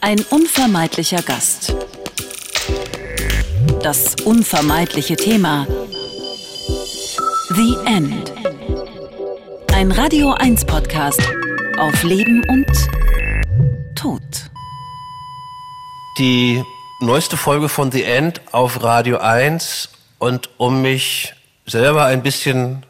[0.00, 1.74] Ein unvermeidlicher Gast.
[3.82, 5.66] Das unvermeidliche Thema.
[7.50, 8.32] The End.
[9.74, 11.22] Ein Radio 1 Podcast
[11.78, 12.66] auf Leben und
[13.94, 14.22] Tod.
[16.18, 16.62] Die
[17.00, 21.34] neueste Folge von The End auf Radio 1 und um mich
[21.66, 22.84] selber ein bisschen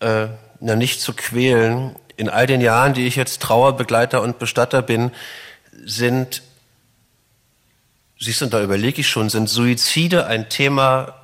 [0.00, 0.28] äh,
[0.60, 5.12] na, nicht zu quälen, in all den Jahren, die ich jetzt Trauerbegleiter und Bestatter bin,
[5.84, 6.42] sind,
[8.18, 11.14] siehst du, da überlege ich schon, sind Suizide ein Thema,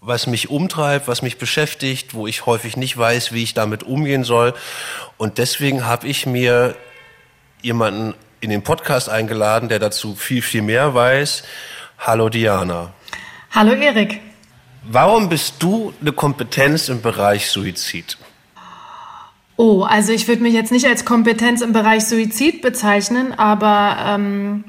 [0.00, 4.24] was mich umtreibt, was mich beschäftigt, wo ich häufig nicht weiß, wie ich damit umgehen
[4.24, 4.54] soll.
[5.16, 6.76] Und deswegen habe ich mir
[7.62, 11.44] jemanden in den Podcast eingeladen, der dazu viel, viel mehr weiß.
[11.98, 12.92] Hallo Diana.
[13.50, 14.20] Hallo Erik.
[14.82, 18.18] Warum bist du eine Kompetenz im Bereich Suizid?
[19.56, 24.64] Oh, also ich würde mich jetzt nicht als Kompetenz im Bereich Suizid bezeichnen, aber ähm,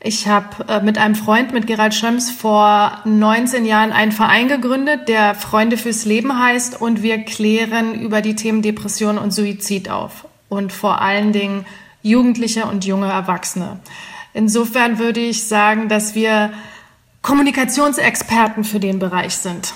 [0.00, 5.08] ich habe äh, mit einem Freund, mit Gerald Schrems, vor 19 Jahren einen Verein gegründet,
[5.08, 10.26] der Freunde fürs Leben heißt und wir klären über die Themen Depression und Suizid auf
[10.50, 11.64] und vor allen Dingen
[12.02, 13.80] Jugendliche und junge Erwachsene.
[14.34, 16.52] Insofern würde ich sagen, dass wir
[17.22, 19.72] Kommunikationsexperten für den Bereich sind.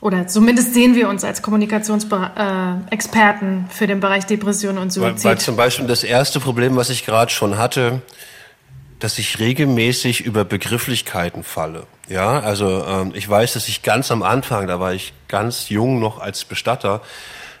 [0.00, 5.24] Oder zumindest sehen wir uns als Kommunikationsexperten für den Bereich Depression und Suizid.
[5.24, 8.02] Weil, weil zum Beispiel das erste Problem, was ich gerade schon hatte,
[8.98, 11.86] dass ich regelmäßig über Begrifflichkeiten falle.
[12.08, 16.00] Ja, also ähm, ich weiß, dass ich ganz am Anfang, da war ich ganz jung
[16.00, 17.02] noch als Bestatter,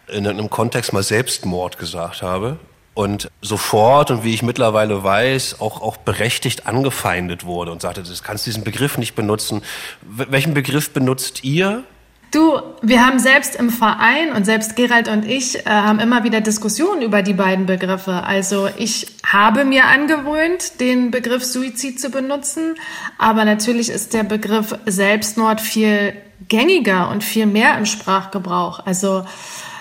[0.08, 2.58] in einem Kontext mal Selbstmord gesagt habe
[2.94, 8.10] und sofort und wie ich mittlerweile weiß, auch, auch berechtigt angefeindet wurde und sagte, du
[8.22, 9.62] kannst diesen Begriff nicht benutzen.
[10.02, 11.84] Welchen Begriff benutzt ihr?
[12.32, 16.40] Du, wir haben selbst im Verein und selbst Gerald und ich äh, haben immer wieder
[16.40, 18.24] Diskussionen über die beiden Begriffe.
[18.24, 22.74] Also ich habe mir angewöhnt, den Begriff Suizid zu benutzen,
[23.16, 26.14] aber natürlich ist der Begriff Selbstmord viel
[26.48, 28.84] gängiger und viel mehr im Sprachgebrauch.
[28.84, 29.24] Also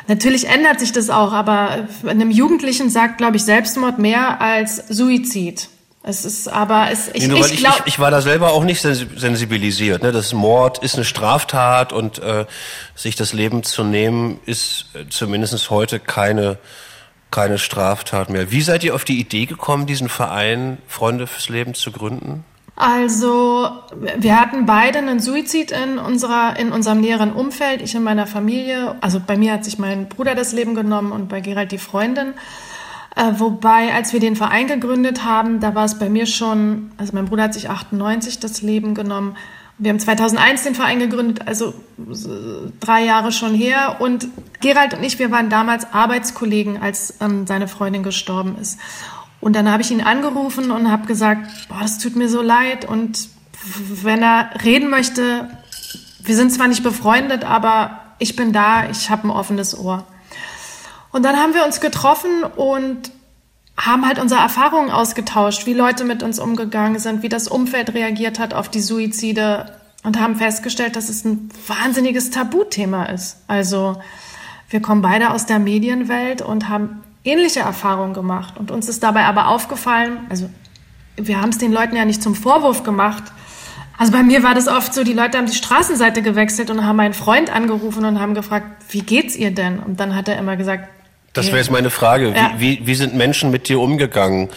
[0.07, 5.67] Natürlich ändert sich das auch, aber einem Jugendlichen sagt, glaube ich, Selbstmord mehr als Suizid.
[6.07, 8.79] Es ist aber, es, ich, nee, ich, glaub, ich, ich, war da selber auch nicht
[8.81, 10.03] sensibilisiert.
[10.03, 10.11] Ne?
[10.11, 12.45] Das Mord ist eine Straftat und äh,
[12.93, 16.59] sich das Leben zu nehmen ist äh, zumindest heute keine
[17.31, 18.51] keine Straftat mehr.
[18.51, 22.45] Wie seid ihr auf die Idee gekommen, diesen Verein Freunde fürs Leben zu gründen?
[22.77, 23.69] Also,
[24.17, 28.95] wir hatten beide einen Suizid in unserer, in unserem näheren Umfeld, ich in meiner Familie.
[29.01, 32.35] Also bei mir hat sich mein Bruder das Leben genommen und bei Gerald die Freundin.
[33.15, 37.13] Äh, wobei, als wir den Verein gegründet haben, da war es bei mir schon, also
[37.13, 39.37] mein Bruder hat sich 98 das Leben genommen.
[39.77, 41.73] Wir haben 2001 den Verein gegründet, also
[42.79, 43.97] drei Jahre schon her.
[43.99, 44.27] Und
[44.61, 48.79] Gerald und ich, wir waren damals Arbeitskollegen, als ähm, seine Freundin gestorben ist.
[49.41, 52.85] Und dann habe ich ihn angerufen und habe gesagt, boah, das tut mir so leid.
[52.85, 53.29] Und
[54.01, 55.49] wenn er reden möchte,
[56.23, 60.05] wir sind zwar nicht befreundet, aber ich bin da, ich habe ein offenes Ohr.
[61.15, 63.09] Und dann haben wir uns getroffen und
[63.77, 68.37] haben halt unsere Erfahrungen ausgetauscht, wie Leute mit uns umgegangen sind, wie das Umfeld reagiert
[68.37, 73.37] hat auf die Suizide und haben festgestellt, dass es ein wahnsinniges Tabuthema ist.
[73.47, 73.95] Also
[74.69, 78.57] wir kommen beide aus der Medienwelt und haben ähnliche Erfahrungen gemacht.
[78.57, 80.49] Und uns ist dabei aber aufgefallen, also
[81.15, 83.23] wir haben es den Leuten ja nicht zum Vorwurf gemacht.
[83.97, 86.97] Also bei mir war das oft so, die Leute haben die Straßenseite gewechselt und haben
[86.97, 89.79] meinen Freund angerufen und haben gefragt, wie geht's ihr denn?
[89.79, 90.89] Und dann hat er immer gesagt,
[91.35, 92.33] das wäre jetzt meine Frage.
[92.35, 92.53] Ja.
[92.57, 94.49] Wie, wie, wie sind Menschen mit dir umgegangen?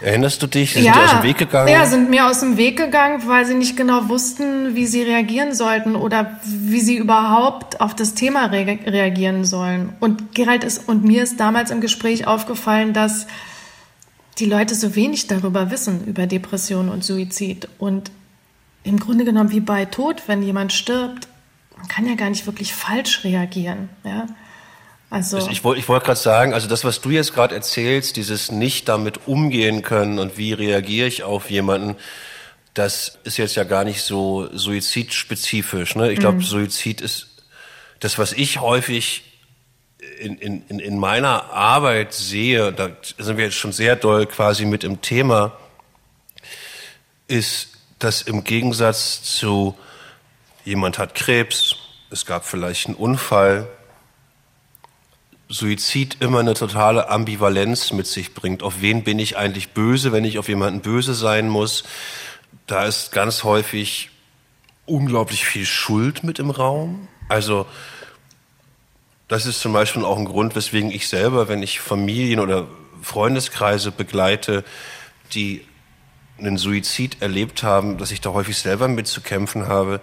[0.00, 0.72] Erinnerst du dich?
[0.72, 1.68] Sind ja, dir aus dem Weg gegangen?
[1.68, 5.52] Ja, sind mir aus dem Weg gegangen, weil sie nicht genau wussten, wie sie reagieren
[5.52, 9.92] sollten oder wie sie überhaupt auf das Thema re reagieren sollen.
[10.00, 13.26] Und Gerald ist und mir ist damals im Gespräch aufgefallen, dass
[14.38, 17.68] die Leute so wenig darüber wissen, über Depression und Suizid.
[17.78, 18.10] Und
[18.84, 21.28] im Grunde genommen wie bei Tod, wenn jemand stirbt,
[21.76, 23.90] man kann ja gar nicht wirklich falsch reagieren.
[24.04, 24.26] Ja?
[25.10, 28.52] Also ich wollte ich wollt gerade sagen, also das, was du jetzt gerade erzählst, dieses
[28.52, 31.96] nicht damit umgehen können und wie reagiere ich auf jemanden,
[32.74, 35.96] das ist jetzt ja gar nicht so suizidspezifisch.
[35.96, 36.12] Ne?
[36.12, 36.42] Ich glaube, mhm.
[36.42, 37.26] Suizid ist
[37.98, 39.24] das, was ich häufig
[40.20, 44.84] in, in, in meiner Arbeit sehe, da sind wir jetzt schon sehr doll quasi mit
[44.84, 45.52] im Thema,
[47.26, 49.76] ist, dass im Gegensatz zu
[50.64, 51.76] jemand hat Krebs,
[52.10, 53.68] es gab vielleicht einen Unfall,
[55.52, 58.62] Suizid immer eine totale Ambivalenz mit sich bringt.
[58.62, 61.82] Auf wen bin ich eigentlich böse, wenn ich auf jemanden böse sein muss?
[62.68, 64.10] Da ist ganz häufig
[64.86, 67.08] unglaublich viel Schuld mit im Raum.
[67.28, 67.66] Also
[69.26, 72.68] das ist zum Beispiel auch ein Grund, weswegen ich selber, wenn ich Familien oder
[73.02, 74.64] Freundeskreise begleite,
[75.34, 75.66] die
[76.38, 80.00] einen Suizid erlebt haben, dass ich da häufig selber mitzukämpfen habe,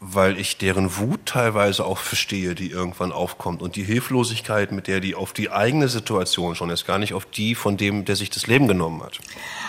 [0.00, 5.00] weil ich deren Wut teilweise auch verstehe, die irgendwann aufkommt und die Hilflosigkeit, mit der
[5.00, 8.30] die auf die eigene Situation schon ist, gar nicht auf die von dem, der sich
[8.30, 9.18] das Leben genommen hat.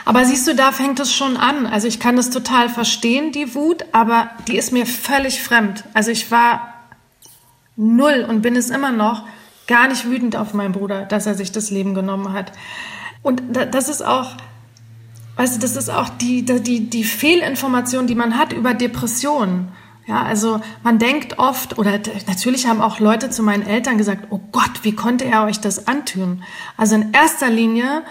[0.06, 1.66] Aber siehst du, da fängt es schon an.
[1.66, 5.84] Also ich kann das total verstehen, die Wut, aber die ist mir völlig fremd.
[5.96, 6.76] Also ich war
[7.76, 9.24] null und bin es immer noch
[9.66, 12.52] gar nicht wütend auf meinen Bruder, dass er sich das Leben genommen hat.
[13.24, 13.42] Und
[13.72, 14.38] das ist auch,
[15.38, 19.72] weißt du, das ist auch die, die, die Fehlinformation, die man hat über Depressionen.
[20.10, 24.40] Ja, also man denkt oft, oder natürlich haben auch Leute zu meinen Eltern gesagt, oh
[24.52, 26.44] Gott, wie konnte er euch das antun?
[26.78, 28.02] Also in erster Linie,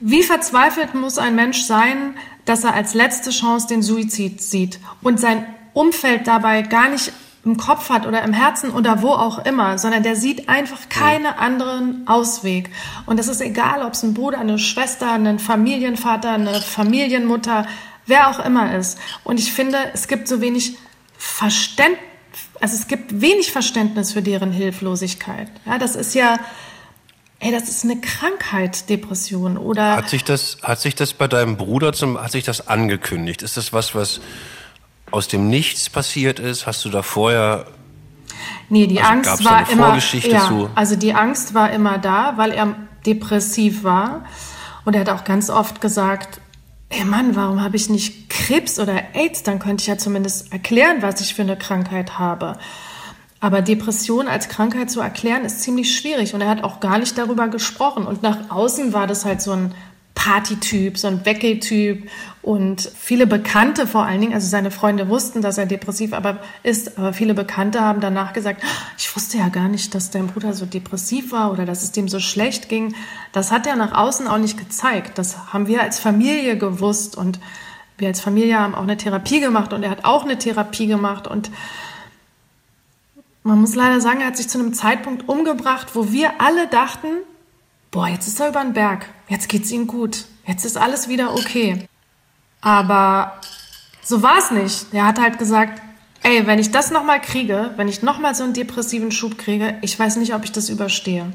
[0.00, 2.14] wie verzweifelt muss ein Mensch sein,
[2.46, 5.44] dass er als letzte Chance den Suizid sieht und sein
[5.74, 7.12] Umfeld dabei gar nicht
[7.44, 11.26] im Kopf hat oder im Herzen oder wo auch immer, sondern der sieht einfach keinen
[11.26, 12.70] anderen Ausweg.
[13.04, 17.66] Und es ist egal, ob es ein Bruder, eine Schwester, ein Familienvater, eine Familienmutter,
[18.06, 18.98] wer auch immer ist.
[19.24, 20.78] Und ich finde, es gibt so wenig
[21.18, 22.00] Verständnis,
[22.60, 25.50] also es gibt wenig Verständnis für deren Hilflosigkeit.
[25.66, 26.38] Ja, das ist ja,
[27.40, 29.96] ey, das ist eine Krankheit, Depression oder.
[29.96, 33.42] Hat sich das, hat sich das bei deinem Bruder zum, hat sich das angekündigt?
[33.42, 34.20] Ist das was, was
[35.10, 36.66] aus dem Nichts passiert ist?
[36.66, 37.66] Hast du da vorher
[38.68, 40.70] Nee, die also Angst war immer ja, zu?
[40.74, 42.74] also die Angst war immer da, weil er
[43.06, 44.24] depressiv war
[44.84, 46.40] und er hat auch ganz oft gesagt,
[46.90, 49.42] ey Mann, warum habe ich nicht Krebs oder AIDS?
[49.42, 52.58] Dann könnte ich ja zumindest erklären, was ich für eine Krankheit habe.
[53.40, 56.34] Aber Depression als Krankheit zu erklären, ist ziemlich schwierig.
[56.34, 58.06] Und er hat auch gar nicht darüber gesprochen.
[58.06, 59.74] Und nach außen war das halt so ein
[60.18, 62.10] Partytyp, so ein Weckeltyp
[62.42, 66.98] und viele Bekannte vor allen Dingen, also seine Freunde wussten, dass er depressiv aber ist,
[66.98, 68.64] aber viele Bekannte haben danach gesagt,
[68.98, 72.08] ich wusste ja gar nicht, dass dein Bruder so depressiv war oder dass es dem
[72.08, 72.96] so schlecht ging.
[73.30, 75.18] Das hat er nach außen auch nicht gezeigt.
[75.18, 77.38] Das haben wir als Familie gewusst und
[77.96, 81.28] wir als Familie haben auch eine Therapie gemacht und er hat auch eine Therapie gemacht
[81.28, 81.52] und
[83.44, 87.06] man muss leider sagen, er hat sich zu einem Zeitpunkt umgebracht, wo wir alle dachten,
[87.92, 91.34] boah, jetzt ist er über den Berg, jetzt geht's ihm gut, jetzt ist alles wieder
[91.34, 91.86] okay.
[92.60, 93.40] Aber
[94.02, 94.86] so war es nicht.
[94.92, 95.80] Er hat halt gesagt,
[96.22, 99.98] ey, wenn ich das nochmal kriege, wenn ich nochmal so einen depressiven Schub kriege, ich
[99.98, 101.32] weiß nicht, ob ich das überstehe.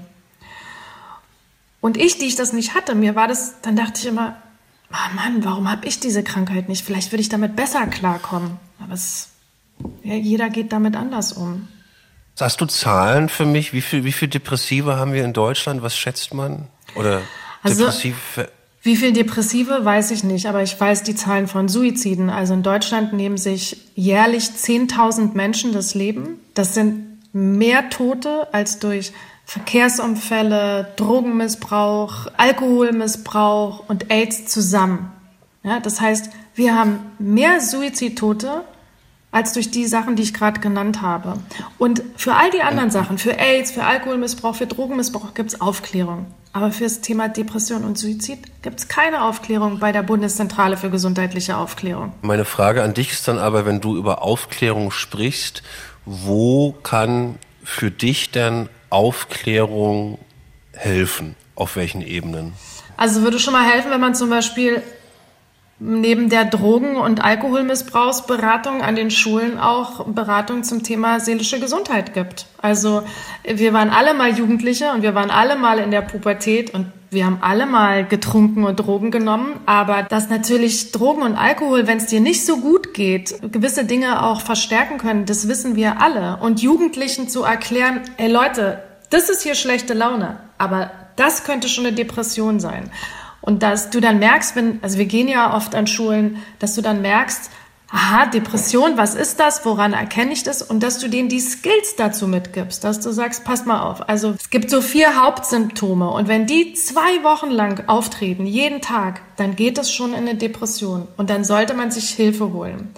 [1.81, 4.37] Und ich, die ich das nicht hatte, mir war das, dann dachte ich immer,
[4.91, 6.85] oh Mann, warum habe ich diese Krankheit nicht?
[6.85, 8.57] Vielleicht würde ich damit besser klarkommen.
[8.79, 9.29] Aber es,
[10.03, 11.67] ja, jeder geht damit anders um.
[12.39, 13.73] Hast du Zahlen für mich?
[13.73, 15.83] Wie viel, wie viel Depressive haben wir in Deutschland?
[15.83, 16.67] Was schätzt man?
[16.95, 17.21] Oder
[17.63, 18.49] also, Depressive?
[18.85, 22.29] Wie viel Depressive weiß ich nicht, aber ich weiß die Zahlen von Suiziden.
[22.29, 26.39] Also in Deutschland nehmen sich jährlich 10.000 Menschen das Leben.
[26.53, 29.13] Das sind mehr Tote als durch
[29.45, 35.11] Verkehrsunfälle, Drogenmissbrauch, Alkoholmissbrauch und AIDS zusammen.
[35.63, 38.63] Ja, das heißt, wir haben mehr Suizidtote
[39.33, 41.39] als durch die Sachen, die ich gerade genannt habe.
[41.79, 46.27] Und für all die anderen Sachen, für AIDS, für Alkoholmissbrauch, für Drogenmissbrauch gibt es Aufklärung.
[46.53, 50.91] Aber für das Thema Depression und Suizid gibt es keine Aufklärung bei der Bundeszentrale für
[50.91, 52.13] gesundheitliche Aufklärung.
[52.21, 55.63] Meine Frage an dich ist dann aber, wenn du über Aufklärung sprichst,
[56.05, 60.19] wo kann für dich denn Aufklärung
[60.73, 61.35] helfen?
[61.55, 62.53] Auf welchen Ebenen?
[62.97, 64.83] Also würde schon mal helfen, wenn man zum Beispiel
[65.85, 72.45] neben der Drogen- und Alkoholmissbrauchsberatung an den Schulen auch Beratung zum Thema seelische Gesundheit gibt.
[72.61, 73.03] Also
[73.43, 77.25] wir waren alle mal Jugendliche und wir waren alle mal in der Pubertät und wir
[77.25, 82.05] haben alle mal getrunken und Drogen genommen, aber dass natürlich Drogen und Alkohol, wenn es
[82.05, 86.37] dir nicht so gut geht, gewisse Dinge auch verstärken können, das wissen wir alle.
[86.37, 91.85] Und Jugendlichen zu erklären, ey Leute, das ist hier schlechte Laune, aber das könnte schon
[91.85, 92.89] eine Depression sein.
[93.43, 96.81] Und dass du dann merkst, wenn, also wir gehen ja oft an Schulen, dass du
[96.81, 97.51] dann merkst,
[97.91, 99.65] aha, Depression, was ist das?
[99.65, 100.61] Woran erkenne ich das?
[100.61, 104.07] Und dass du denen die Skills dazu mitgibst, dass du sagst, pass mal auf.
[104.07, 109.19] Also es gibt so vier Hauptsymptome und wenn die zwei Wochen lang auftreten, jeden Tag,
[109.35, 112.93] dann geht es schon in eine Depression und dann sollte man sich Hilfe holen.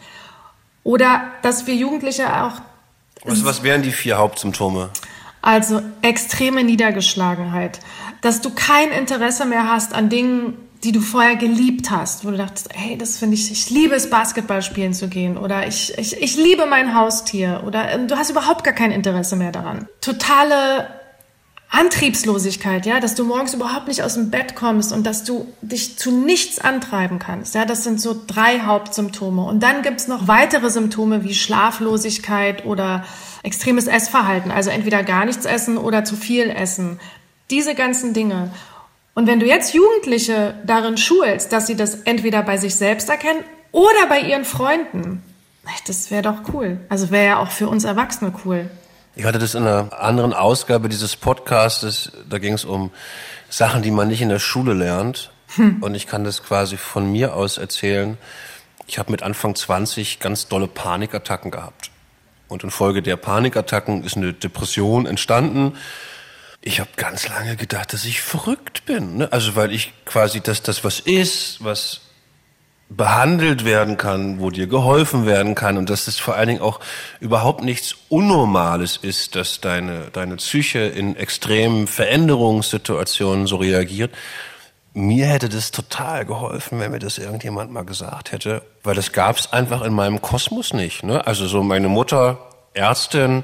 [0.83, 2.61] Oder dass wir Jugendliche auch.
[3.23, 4.91] Was, was wären die vier Hauptsymptome?
[5.41, 7.79] Also extreme Niedergeschlagenheit,
[8.25, 12.37] dass du kein Interesse mehr hast an Dingen, die du vorher geliebt hast, wo du
[12.37, 16.19] dachtest, hey, das finde ich, ich liebe es, Basketball spielen zu gehen oder ich, ich,
[16.19, 19.87] ich liebe mein Haustier oder ähm, du hast überhaupt gar kein Interesse mehr daran.
[20.01, 20.87] Totale
[21.69, 25.99] Antriebslosigkeit, ja, dass du morgens überhaupt nicht aus dem Bett kommst und dass du dich
[25.99, 27.53] zu nichts antreiben kannst.
[27.53, 29.43] Ja, das sind so drei Hauptsymptome.
[29.43, 33.03] Und dann gibt's noch weitere Symptome wie Schlaflosigkeit oder
[33.43, 36.99] extremes Essverhalten, also entweder gar nichts essen oder zu viel essen.
[37.49, 38.51] Diese ganzen Dinge.
[39.13, 43.43] Und wenn du jetzt Jugendliche darin schulst, dass sie das entweder bei sich selbst erkennen
[43.71, 45.23] oder bei ihren Freunden,
[45.87, 46.79] das wäre doch cool.
[46.89, 48.69] Also wäre ja auch für uns Erwachsene cool.
[49.15, 52.91] Ich hatte das in einer anderen Ausgabe dieses Podcastes, da ging es um
[53.49, 55.31] Sachen, die man nicht in der Schule lernt.
[55.55, 55.81] Hm.
[55.81, 58.17] Und ich kann das quasi von mir aus erzählen.
[58.87, 61.91] Ich habe mit Anfang 20 ganz dolle Panikattacken gehabt.
[62.49, 65.77] Und infolge der Panikattacken ist eine Depression entstanden.
[66.67, 69.17] Ich habe ganz lange gedacht, dass ich verrückt bin.
[69.17, 69.31] Ne?
[69.31, 72.01] Also weil ich quasi, dass das was ist, was
[72.89, 76.79] behandelt werden kann, wo dir geholfen werden kann und dass es vor allen Dingen auch
[77.19, 84.11] überhaupt nichts Unnormales ist, dass deine, deine Psyche in extremen Veränderungssituationen so reagiert.
[84.93, 89.37] Mir hätte das total geholfen, wenn mir das irgendjemand mal gesagt hätte, weil das gab
[89.37, 91.03] es einfach in meinem Kosmos nicht.
[91.03, 91.27] Ne?
[91.27, 92.39] Also so meine Mutter,
[92.73, 93.43] Ärztin,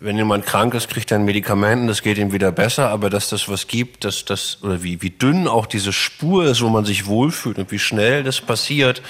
[0.00, 3.10] wenn jemand krank ist, kriegt er ein Medikament und das geht ihm wieder besser, aber
[3.10, 6.70] dass das was gibt, dass das, oder wie, wie dünn auch diese Spur ist, wo
[6.70, 9.02] man sich wohlfühlt und wie schnell das passiert,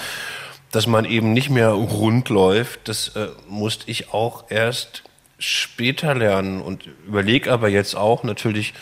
[0.71, 5.03] dass man eben nicht mehr rund läuft, das äh, musste ich auch erst
[5.39, 6.61] später lernen.
[6.61, 8.73] Und überlege aber jetzt auch natürlich,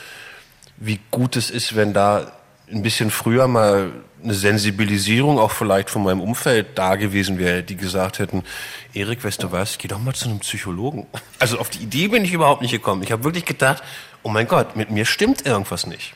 [0.77, 2.31] wie gut es ist, wenn da
[2.71, 3.91] ein bisschen früher mal
[4.23, 8.43] eine Sensibilisierung auch vielleicht von meinem Umfeld da gewesen wäre, die gesagt hätten,
[8.93, 11.07] Erik, weißt du was, geh doch mal zu einem Psychologen.
[11.39, 13.03] Also auf die Idee bin ich überhaupt nicht gekommen.
[13.03, 13.83] Ich habe wirklich gedacht,
[14.23, 16.13] oh mein Gott, mit mir stimmt irgendwas nicht.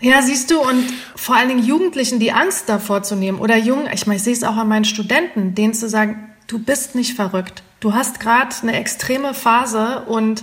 [0.00, 0.84] Ja, siehst du, und
[1.14, 4.32] vor allen Dingen Jugendlichen die Angst davor zu nehmen oder Jungen, ich meine, ich sehe
[4.32, 7.62] es auch an meinen Studenten, denen zu sagen, du bist nicht verrückt.
[7.80, 10.42] Du hast gerade eine extreme Phase und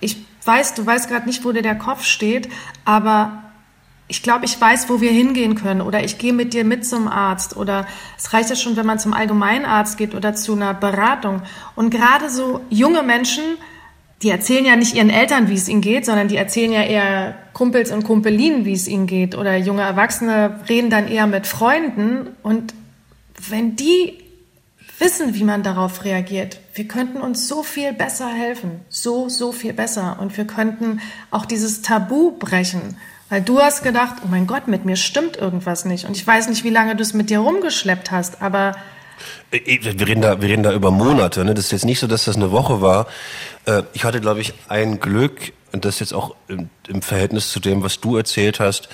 [0.00, 2.48] ich weiß, du weißt gerade nicht, wo dir der Kopf steht,
[2.84, 3.44] aber
[4.06, 7.08] ich glaube, ich weiß, wo wir hingehen können oder ich gehe mit dir mit zum
[7.08, 7.86] Arzt oder
[8.18, 11.42] es reicht ja schon, wenn man zum Allgemeinarzt geht oder zu einer Beratung.
[11.74, 13.42] Und gerade so junge Menschen,
[14.22, 17.34] die erzählen ja nicht ihren Eltern, wie es ihnen geht, sondern die erzählen ja eher
[17.54, 19.36] Kumpels und Kumpelinen, wie es ihnen geht.
[19.36, 22.28] Oder junge Erwachsene reden dann eher mit Freunden.
[22.42, 22.74] Und
[23.48, 24.18] wenn die
[24.98, 28.80] wissen, wie man darauf reagiert, wir könnten uns so viel besser helfen.
[28.88, 30.18] So, so viel besser.
[30.20, 32.96] Und wir könnten auch dieses Tabu brechen.
[33.28, 36.04] Weil du hast gedacht, oh mein Gott, mit mir stimmt irgendwas nicht.
[36.04, 38.76] Und ich weiß nicht, wie lange du es mit dir rumgeschleppt hast, aber
[39.50, 41.44] äh, äh, wir reden da, wir reden da über Monate.
[41.44, 41.54] Ne?
[41.54, 43.06] Das ist jetzt nicht so, dass das eine Woche war.
[43.66, 47.58] Äh, ich hatte, glaube ich, ein Glück, und das jetzt auch im, im Verhältnis zu
[47.58, 48.88] dem, was du erzählt hast.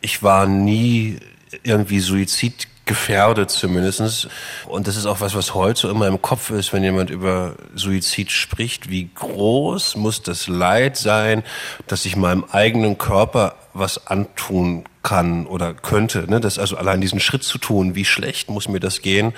[0.00, 1.18] Ich war nie
[1.64, 4.28] irgendwie Suizid gefährdet zumindestens.
[4.68, 8.30] Und das ist auch was, was heute immer im Kopf ist, wenn jemand über Suizid
[8.30, 8.88] spricht.
[8.88, 11.42] Wie groß muss das Leid sein,
[11.88, 16.30] dass ich meinem eigenen Körper was antun kann oder könnte.
[16.30, 16.40] Ne?
[16.40, 19.32] Das also allein diesen Schritt zu tun, wie schlecht muss mir das gehen?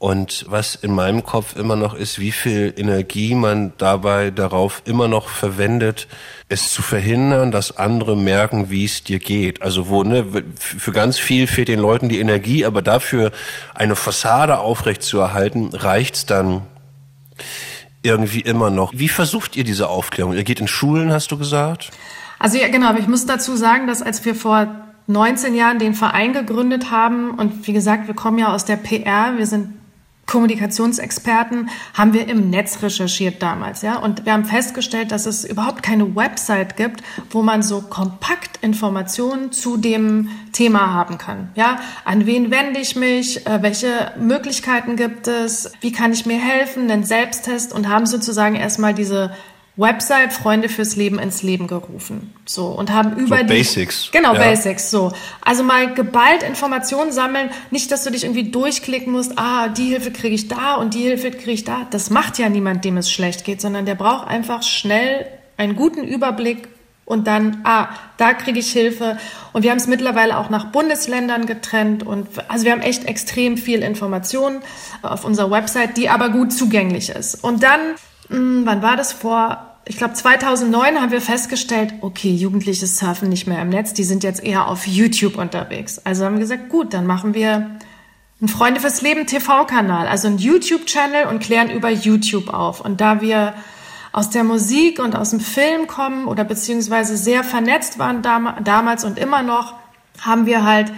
[0.00, 5.08] Und was in meinem Kopf immer noch ist, wie viel Energie man dabei darauf immer
[5.08, 6.08] noch verwendet,
[6.48, 9.62] es zu verhindern, dass andere merken, wie es dir geht.
[9.62, 13.32] Also wo ne, für ganz viel fehlt den Leuten die Energie, aber dafür
[13.74, 16.62] eine Fassade aufrecht zu erhalten, reicht's dann
[18.02, 18.92] irgendwie immer noch.
[18.94, 20.34] Wie versucht ihr diese Aufklärung?
[20.34, 21.90] Ihr geht in Schulen, hast du gesagt?
[22.38, 24.68] Also ja, genau, aber ich muss dazu sagen, dass als wir vor
[25.08, 29.38] 19 Jahren den Verein gegründet haben und wie gesagt, wir kommen ja aus der PR,
[29.38, 29.74] wir sind
[30.26, 35.82] Kommunikationsexperten, haben wir im Netz recherchiert damals, ja, und wir haben festgestellt, dass es überhaupt
[35.82, 42.26] keine Website gibt, wo man so kompakt Informationen zu dem Thema haben kann, ja, an
[42.26, 47.04] wen wende ich mich, äh, welche Möglichkeiten gibt es, wie kann ich mir helfen, einen
[47.04, 49.32] Selbsttest und haben sozusagen erstmal diese
[49.78, 52.34] Website Freunde fürs Leben ins Leben gerufen.
[52.44, 54.10] So und haben über so die Basics.
[54.10, 54.40] Genau, ja.
[54.40, 55.12] Basics, so.
[55.40, 60.10] Also mal geballt Informationen sammeln, nicht dass du dich irgendwie durchklicken musst, ah, die Hilfe
[60.10, 61.86] kriege ich da und die Hilfe kriege ich da.
[61.90, 66.02] Das macht ja niemand, dem es schlecht geht, sondern der braucht einfach schnell einen guten
[66.02, 66.68] Überblick
[67.04, 69.16] und dann, ah, da kriege ich Hilfe.
[69.52, 73.56] Und wir haben es mittlerweile auch nach Bundesländern getrennt und also wir haben echt extrem
[73.56, 74.60] viel Informationen
[75.02, 77.36] auf unserer Website, die aber gut zugänglich ist.
[77.36, 77.80] Und dann,
[78.28, 83.30] mh, hm, wann war das vor ich glaube 2009 haben wir festgestellt, okay, Jugendliche surfen
[83.30, 85.98] nicht mehr im Netz, die sind jetzt eher auf YouTube unterwegs.
[86.04, 87.78] Also haben wir gesagt, gut, dann machen wir
[88.40, 92.82] einen Freunde fürs Leben TV-Kanal, also einen YouTube-Channel und klären über YouTube auf.
[92.82, 93.54] Und da wir
[94.12, 99.04] aus der Musik und aus dem Film kommen oder beziehungsweise sehr vernetzt waren dam damals
[99.04, 99.74] und immer noch,
[100.20, 100.92] haben wir halt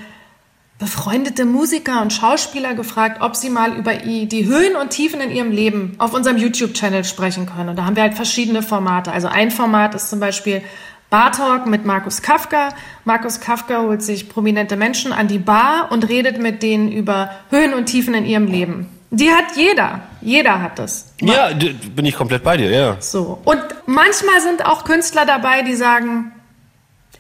[0.81, 5.53] befreundete Musiker und Schauspieler gefragt, ob sie mal über die Höhen und Tiefen in ihrem
[5.53, 7.69] Leben auf unserem YouTube-Channel sprechen können.
[7.69, 9.13] Und da haben wir halt verschiedene Formate.
[9.13, 10.63] Also ein Format ist zum Beispiel
[11.11, 12.71] Bar Talk mit Markus Kafka.
[13.05, 17.75] Markus Kafka holt sich prominente Menschen an die Bar und redet mit denen über Höhen
[17.75, 18.89] und Tiefen in ihrem Leben.
[19.11, 20.01] Die hat jeder.
[20.23, 21.13] Jeder hat das.
[21.21, 21.51] Ja,
[21.95, 22.97] bin ich komplett bei dir, ja.
[23.01, 23.39] So.
[23.45, 26.33] Und manchmal sind auch Künstler dabei, die sagen,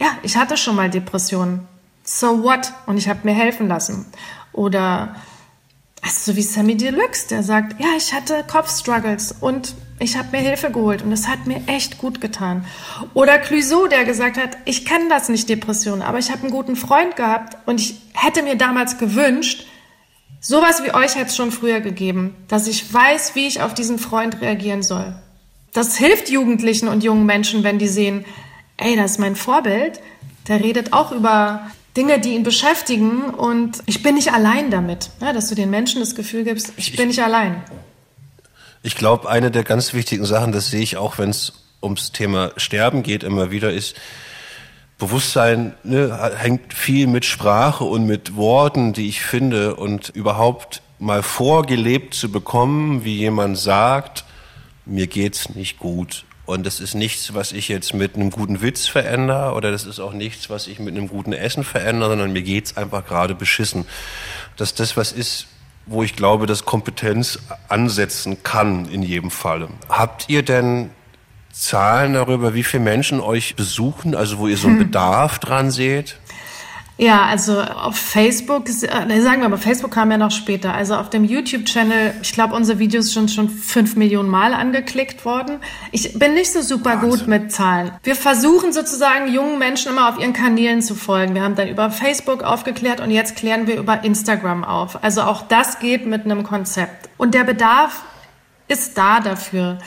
[0.00, 1.68] ja, ich hatte schon mal Depressionen
[2.04, 2.72] So what?
[2.86, 4.06] Und ich habe mir helfen lassen.
[4.52, 5.14] Oder
[6.02, 10.42] also so wie Sammy Deluxe, der sagt, ja, ich hatte Kopfstruggles und ich habe mir
[10.42, 12.64] Hilfe geholt und es hat mir echt gut getan.
[13.12, 16.74] Oder Clouseau, der gesagt hat, ich kann das nicht Depression, aber ich habe einen guten
[16.74, 19.66] Freund gehabt und ich hätte mir damals gewünscht,
[20.40, 23.98] sowas wie euch hätte es schon früher gegeben, dass ich weiß, wie ich auf diesen
[23.98, 25.14] Freund reagieren soll.
[25.74, 28.24] Das hilft Jugendlichen und jungen Menschen, wenn die sehen,
[28.78, 30.00] ey, das ist mein Vorbild,
[30.48, 35.32] der redet auch über Dinge, die ihn beschäftigen und ich bin nicht allein damit, ja,
[35.32, 37.62] dass du den Menschen das Gefühl gibst, ich bin nicht allein.
[38.82, 42.52] Ich glaube, eine der ganz wichtigen Sachen, das sehe ich auch, wenn es ums Thema
[42.56, 43.96] Sterben geht, immer wieder ist,
[44.98, 51.22] Bewusstsein ne, hängt viel mit Sprache und mit Worten, die ich finde und überhaupt mal
[51.22, 54.24] vorgelebt zu bekommen, wie jemand sagt,
[54.84, 58.86] mir geht's nicht gut und das ist nichts, was ich jetzt mit einem guten Witz
[58.86, 62.42] verändere oder das ist auch nichts, was ich mit einem guten Essen verändere, sondern mir
[62.42, 63.86] geht's einfach gerade beschissen.
[64.56, 65.46] Dass das was ist,
[65.86, 67.38] wo ich glaube, dass Kompetenz
[67.68, 69.68] ansetzen kann in jedem Falle.
[69.88, 70.90] Habt ihr denn
[71.52, 74.78] Zahlen darüber, wie viele Menschen euch besuchen, also wo ihr so einen.
[74.90, 76.16] Bedarf dran seht?
[77.00, 80.74] Ja, also auf Facebook, äh, sagen wir aber, Facebook kam ja noch später.
[80.74, 85.60] Also auf dem YouTube-Channel, ich glaube, unsere Videos sind schon fünf Millionen Mal angeklickt worden.
[85.92, 87.08] Ich bin nicht so super Wahnsinn.
[87.08, 87.92] gut mit Zahlen.
[88.02, 91.34] Wir versuchen sozusagen jungen Menschen immer auf ihren Kanälen zu folgen.
[91.34, 95.02] Wir haben dann über Facebook aufgeklärt und jetzt klären wir über Instagram auf.
[95.02, 97.08] Also auch das geht mit einem Konzept.
[97.16, 98.02] Und der Bedarf
[98.68, 99.78] ist da dafür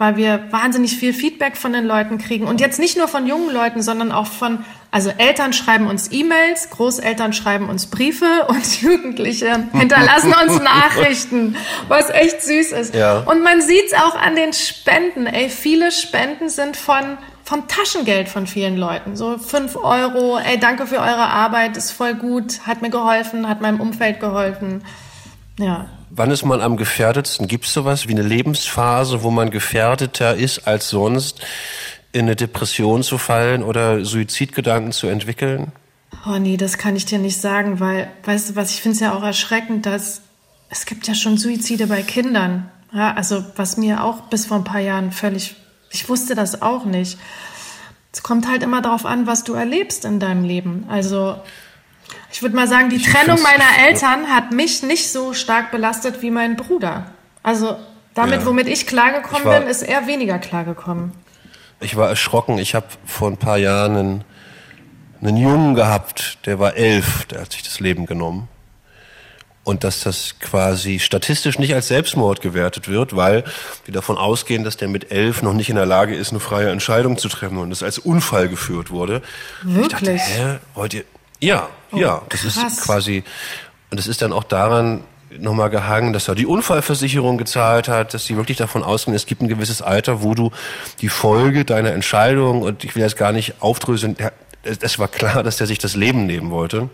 [0.00, 2.46] weil wir wahnsinnig viel Feedback von den Leuten kriegen.
[2.46, 6.70] Und jetzt nicht nur von jungen Leuten, sondern auch von, also Eltern schreiben uns E-Mails,
[6.70, 11.56] Großeltern schreiben uns Briefe und Jugendliche hinterlassen uns Nachrichten,
[11.88, 12.94] was echt süß ist.
[12.94, 13.20] Ja.
[13.20, 15.26] Und man sieht's auch an den Spenden.
[15.26, 19.16] Ey, viele Spenden sind von vom Taschengeld von vielen Leuten.
[19.16, 23.60] So fünf Euro, ey, danke für eure Arbeit, ist voll gut, hat mir geholfen, hat
[23.60, 24.84] meinem Umfeld geholfen.
[25.58, 25.88] Ja.
[26.10, 27.48] Wann ist man am gefährdetsten?
[27.48, 31.40] Gibt es sowas wie eine Lebensphase, wo man gefährdeter ist als sonst,
[32.12, 35.72] in eine Depression zu fallen oder Suizidgedanken zu entwickeln?
[36.26, 39.00] Oh nee, das kann ich dir nicht sagen, weil, weißt du was, ich finde es
[39.00, 40.22] ja auch erschreckend, dass
[40.68, 42.70] es gibt ja schon Suizide bei Kindern.
[42.92, 45.56] Ja, also was mir auch bis vor ein paar Jahren völlig,
[45.90, 47.18] ich wusste das auch nicht.
[48.12, 50.84] Es kommt halt immer darauf an, was du erlebst in deinem Leben.
[50.88, 51.36] Also
[52.32, 56.22] ich würde mal sagen, die ich Trennung meiner Eltern hat mich nicht so stark belastet
[56.22, 57.06] wie mein Bruder.
[57.42, 57.76] Also
[58.14, 58.46] damit, ja.
[58.46, 61.12] womit ich klargekommen war, bin, ist er weniger klargekommen.
[61.80, 62.58] Ich war erschrocken.
[62.58, 64.24] Ich habe vor ein paar Jahren einen,
[65.22, 68.48] einen Jungen gehabt, der war elf, der hat sich das Leben genommen.
[69.62, 73.44] Und dass das quasi statistisch nicht als Selbstmord gewertet wird, weil
[73.84, 76.70] wir davon ausgehen, dass der mit elf noch nicht in der Lage ist, eine freie
[76.70, 79.22] Entscheidung zu treffen und das als Unfall geführt wurde.
[79.62, 79.84] Wirklich?
[79.84, 81.04] Ich dachte, hä, wollt ihr,
[81.40, 82.56] ja, oh, ja, das krass.
[82.56, 83.22] ist quasi,
[83.90, 85.04] und das ist dann auch daran
[85.38, 89.42] nochmal gehangen, dass er die Unfallversicherung gezahlt hat, dass sie wirklich davon ausgehen, es gibt
[89.42, 90.50] ein gewisses Alter, wo du
[91.00, 94.16] die Folge deiner Entscheidung, und ich will jetzt gar nicht aufdröseln,
[94.62, 96.90] es war klar, dass er sich das Leben nehmen wollte.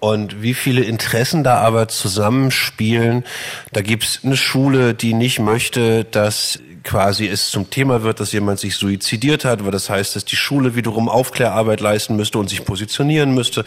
[0.00, 3.24] Und wie viele Interessen da aber zusammenspielen.
[3.72, 8.60] Da gibt's eine Schule, die nicht möchte, dass quasi es zum Thema wird, dass jemand
[8.60, 12.64] sich suizidiert hat, weil das heißt, dass die Schule wiederum Aufklärarbeit leisten müsste und sich
[12.64, 13.64] positionieren müsste.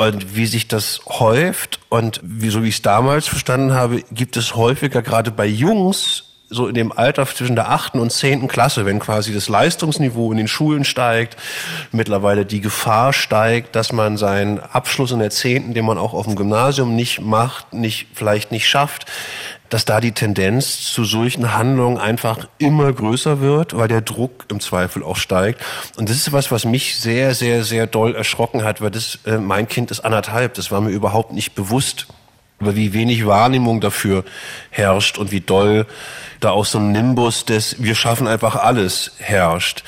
[0.00, 4.38] Und wie sich das häuft und wie, so wie ich es damals verstanden habe, gibt
[4.38, 8.84] es häufiger gerade bei Jungs so in dem Alter zwischen der achten und zehnten Klasse,
[8.84, 11.36] wenn quasi das Leistungsniveau in den Schulen steigt,
[11.92, 16.26] mittlerweile die Gefahr steigt, dass man seinen Abschluss in der zehnten, den man auch auf
[16.26, 19.06] dem Gymnasium nicht macht, nicht, vielleicht nicht schafft,
[19.68, 24.58] dass da die Tendenz zu solchen Handlungen einfach immer größer wird, weil der Druck im
[24.58, 25.62] Zweifel auch steigt.
[25.96, 29.38] Und das ist was, was mich sehr, sehr, sehr doll erschrocken hat, weil das, äh,
[29.38, 32.08] mein Kind ist anderthalb, das war mir überhaupt nicht bewusst
[32.60, 34.24] über wie wenig Wahrnehmung dafür
[34.70, 35.86] herrscht und wie doll
[36.40, 39.84] da auch so ein Nimbus des Wir schaffen einfach alles herrscht.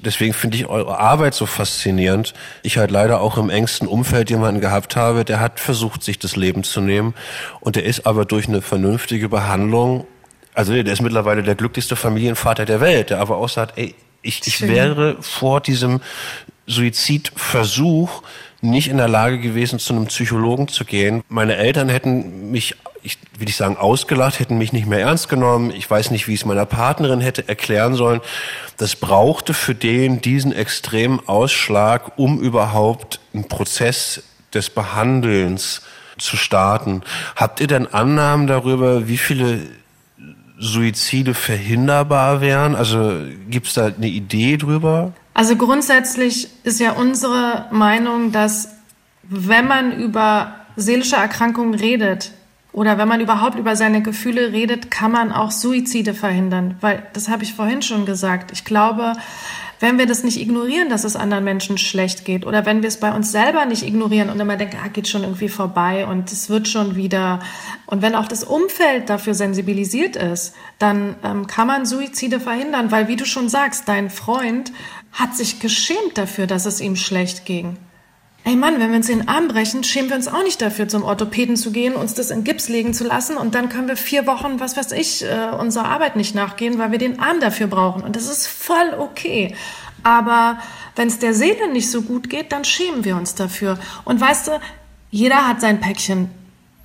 [0.00, 2.32] Deswegen finde ich eure Arbeit so faszinierend.
[2.62, 6.36] Ich halt leider auch im engsten Umfeld jemanden gehabt habe, der hat versucht, sich das
[6.36, 7.14] Leben zu nehmen.
[7.60, 10.06] Und der ist aber durch eine vernünftige Behandlung,
[10.54, 14.44] also der ist mittlerweile der glücklichste Familienvater der Welt, der aber auch sagt, ey, ich,
[14.44, 16.00] ich wäre vor diesem
[16.66, 18.22] Suizidversuch
[18.60, 21.22] nicht in der Lage gewesen, zu einem Psychologen zu gehen.
[21.28, 25.70] Meine Eltern hätten mich, ich will ich sagen, ausgelacht, hätten mich nicht mehr ernst genommen.
[25.70, 28.20] Ich weiß nicht, wie ich es meiner Partnerin hätte erklären sollen.
[28.76, 34.22] Das brauchte für den diesen extremen Ausschlag, um überhaupt einen Prozess
[34.54, 35.82] des Behandelns
[36.18, 37.02] zu starten.
[37.36, 39.60] Habt ihr denn Annahmen darüber, wie viele
[40.58, 42.74] Suizide verhinderbar wären?
[42.74, 45.12] Also gibt es da eine Idee drüber?
[45.34, 48.70] Also grundsätzlich ist ja unsere Meinung, dass
[49.22, 52.32] wenn man über seelische Erkrankungen redet
[52.72, 56.76] oder wenn man überhaupt über seine Gefühle redet, kann man auch Suizide verhindern.
[56.80, 59.14] Weil, das habe ich vorhin schon gesagt, ich glaube,
[59.80, 62.98] wenn wir das nicht ignorieren, dass es anderen Menschen schlecht geht oder wenn wir es
[62.98, 66.50] bei uns selber nicht ignorieren und immer denken, ah, geht schon irgendwie vorbei und es
[66.50, 67.40] wird schon wieder
[67.86, 73.08] und wenn auch das Umfeld dafür sensibilisiert ist, dann ähm, kann man Suizide verhindern, weil
[73.08, 74.72] wie du schon sagst, dein Freund
[75.12, 77.76] hat sich geschämt dafür, dass es ihm schlecht ging.
[78.44, 81.02] Ey Mann, wenn wir uns den Arm brechen, schämen wir uns auch nicht dafür, zum
[81.02, 84.26] Orthopäden zu gehen, uns das in Gips legen zu lassen und dann können wir vier
[84.26, 88.02] Wochen, was weiß ich, äh, unserer Arbeit nicht nachgehen, weil wir den Arm dafür brauchen.
[88.02, 89.54] Und das ist voll okay.
[90.02, 90.58] Aber
[90.96, 93.78] wenn es der Seele nicht so gut geht, dann schämen wir uns dafür.
[94.04, 94.60] Und weißt du,
[95.10, 96.30] jeder hat sein Päckchen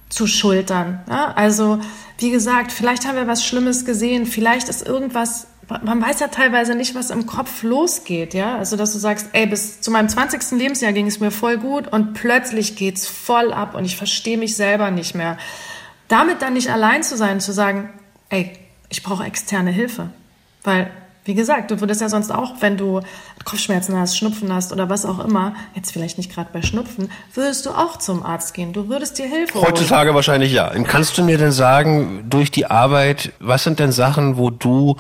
[0.10, 1.02] zu schultern.
[1.10, 1.34] Ja?
[1.34, 1.80] Also,
[2.18, 5.48] wie gesagt, vielleicht haben wir was Schlimmes gesehen, vielleicht ist irgendwas
[5.84, 8.58] man weiß ja teilweise nicht, was im Kopf losgeht, ja.
[8.58, 10.60] Also, dass du sagst, ey, bis zu meinem 20.
[10.60, 14.56] Lebensjahr ging es mir voll gut und plötzlich geht's voll ab und ich verstehe mich
[14.56, 15.38] selber nicht mehr.
[16.08, 17.90] Damit dann nicht allein zu sein, zu sagen,
[18.30, 18.52] ey,
[18.90, 20.10] ich brauche externe Hilfe.
[20.64, 20.90] Weil,
[21.26, 23.02] wie gesagt, du würdest ja sonst auch, wenn du
[23.46, 27.66] Kopfschmerzen hast, Schnupfen hast oder was auch immer, jetzt vielleicht nicht gerade bei Schnupfen, würdest
[27.66, 28.74] du auch zum Arzt gehen.
[28.74, 29.68] Du würdest dir Hilfe holen.
[29.68, 30.70] Heutzutage wahrscheinlich ja.
[30.84, 34.98] Kannst du mir denn sagen, durch die Arbeit, was sind denn Sachen, wo du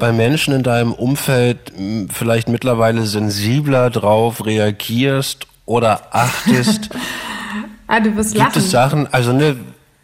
[0.00, 1.72] bei Menschen in deinem Umfeld
[2.12, 6.90] vielleicht mittlerweile sensibler drauf reagierst oder achtest?
[7.86, 8.58] ah, du wirst Gibt lachen.
[8.58, 9.56] es Sachen, also ne,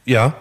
[0.04, 0.34] ja.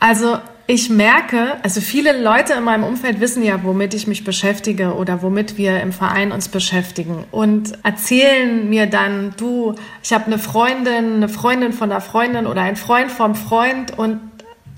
[0.00, 4.94] Also ich merke, also viele Leute in meinem Umfeld wissen ja, womit ich mich beschäftige
[4.94, 10.38] oder womit wir im Verein uns beschäftigen und erzählen mir dann, du, ich habe eine
[10.38, 14.20] Freundin, eine Freundin von einer Freundin oder ein Freund vom Freund und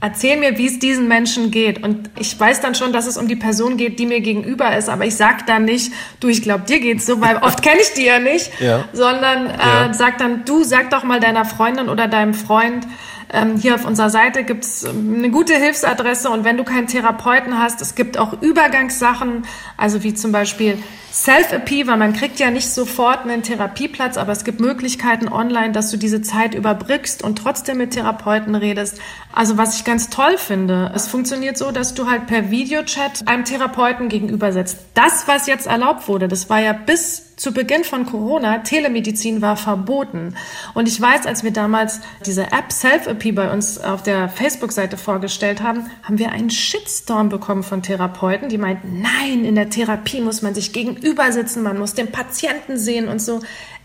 [0.00, 1.82] erzähl mir, wie es diesen Menschen geht.
[1.82, 4.88] Und ich weiß dann schon, dass es um die Person geht, die mir gegenüber ist,
[4.88, 7.92] aber ich sag dann nicht, du, ich glaube, dir geht's so, weil oft kenne ich
[7.94, 8.84] die ja nicht, ja.
[8.92, 9.94] sondern äh, ja.
[9.94, 12.86] sag dann, du, sag doch mal deiner Freundin oder deinem Freund,
[13.30, 17.58] ähm, hier auf unserer Seite gibt's ähm, eine gute Hilfsadresse und wenn du keinen Therapeuten
[17.58, 19.42] hast, es gibt auch Übergangssachen,
[19.76, 20.78] also wie zum Beispiel
[21.24, 25.90] Self-AP, weil man kriegt ja nicht sofort einen Therapieplatz, aber es gibt Möglichkeiten online, dass
[25.90, 29.00] du diese Zeit überbrückst und trotzdem mit Therapeuten redest.
[29.32, 33.44] Also was ich ganz toll finde, es funktioniert so, dass du halt per Videochat einem
[33.44, 34.78] Therapeuten gegenüber sitzt.
[34.94, 39.56] Das, was jetzt erlaubt wurde, das war ja bis zu Beginn von Corona, Telemedizin war
[39.56, 40.34] verboten.
[40.74, 45.62] Und ich weiß, als wir damals diese App Self-AP bei uns auf der Facebook-Seite vorgestellt
[45.62, 50.42] haben, haben wir einen Shitstorm bekommen von Therapeuten, die meinten, nein, in der Therapie muss
[50.42, 53.40] man sich gegenüber sitzen, man muss den Patienten sehen und so.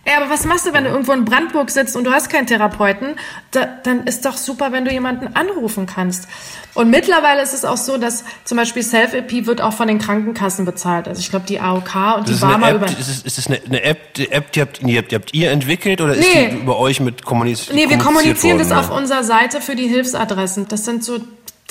[0.06, 2.46] Ja, aber was machst du, wenn du irgendwo in Brandenburg sitzt und du hast keinen
[2.46, 3.16] Therapeuten?
[3.52, 6.28] Da, dann ist doch super, wenn du jemanden anrufen kannst.
[6.74, 10.66] Und mittlerweile ist es auch so, dass zum Beispiel Self-EP wird auch von den Krankenkassen
[10.66, 11.08] bezahlt.
[11.08, 12.88] Also ich glaube, die AOK und das die Barmer über...
[12.88, 15.34] Ist es, ist es eine, eine App, die, App die, habt, die, habt, die habt
[15.34, 16.20] ihr entwickelt oder nee.
[16.20, 19.76] ist die über euch mit kommuniziert Nee, wir kommunizieren worden, das auf unserer Seite für
[19.76, 20.68] die Hilfsadressen.
[20.68, 21.20] Das sind so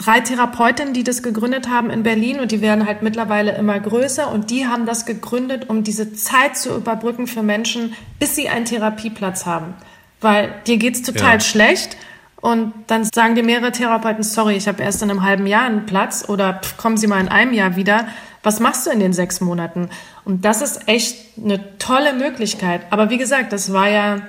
[0.05, 4.31] drei Therapeutinnen, die das gegründet haben in Berlin und die werden halt mittlerweile immer größer
[4.31, 8.65] und die haben das gegründet, um diese Zeit zu überbrücken für Menschen, bis sie einen
[8.65, 9.75] Therapieplatz haben.
[10.21, 11.41] Weil dir geht's total ja.
[11.41, 11.97] schlecht
[12.41, 15.87] und dann sagen dir mehrere Therapeuten, sorry, ich habe erst in einem halben Jahr einen
[15.87, 18.09] Platz oder pff, kommen Sie mal in einem Jahr wieder.
[18.43, 19.89] Was machst du in den sechs Monaten?
[20.25, 22.83] Und das ist echt eine tolle Möglichkeit.
[22.91, 24.23] Aber wie gesagt, das war ja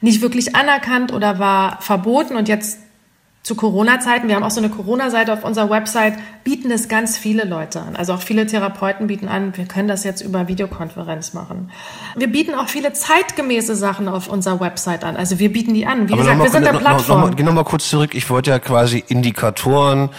[0.00, 2.78] nicht wirklich anerkannt oder war verboten und jetzt
[3.42, 7.44] zu Corona-Zeiten, wir haben auch so eine Corona-Seite auf unserer Website, bieten es ganz viele
[7.44, 7.96] Leute an.
[7.96, 11.72] Also auch viele Therapeuten bieten an, wir können das jetzt über Videokonferenz machen.
[12.14, 15.16] Wir bieten auch viele zeitgemäße Sachen auf unserer Website an.
[15.16, 16.08] Also wir bieten die an.
[16.08, 17.20] Wie Aber gesagt, wir sind eine Plattform.
[17.20, 18.14] Noch, noch, geh nochmal kurz zurück.
[18.14, 20.10] Ich wollte ja quasi Indikatoren,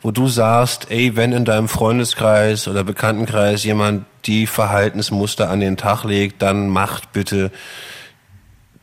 [0.00, 5.76] wo du sagst, ey, wenn in deinem Freundeskreis oder Bekanntenkreis jemand die Verhaltensmuster an den
[5.76, 7.50] Tag legt, dann macht bitte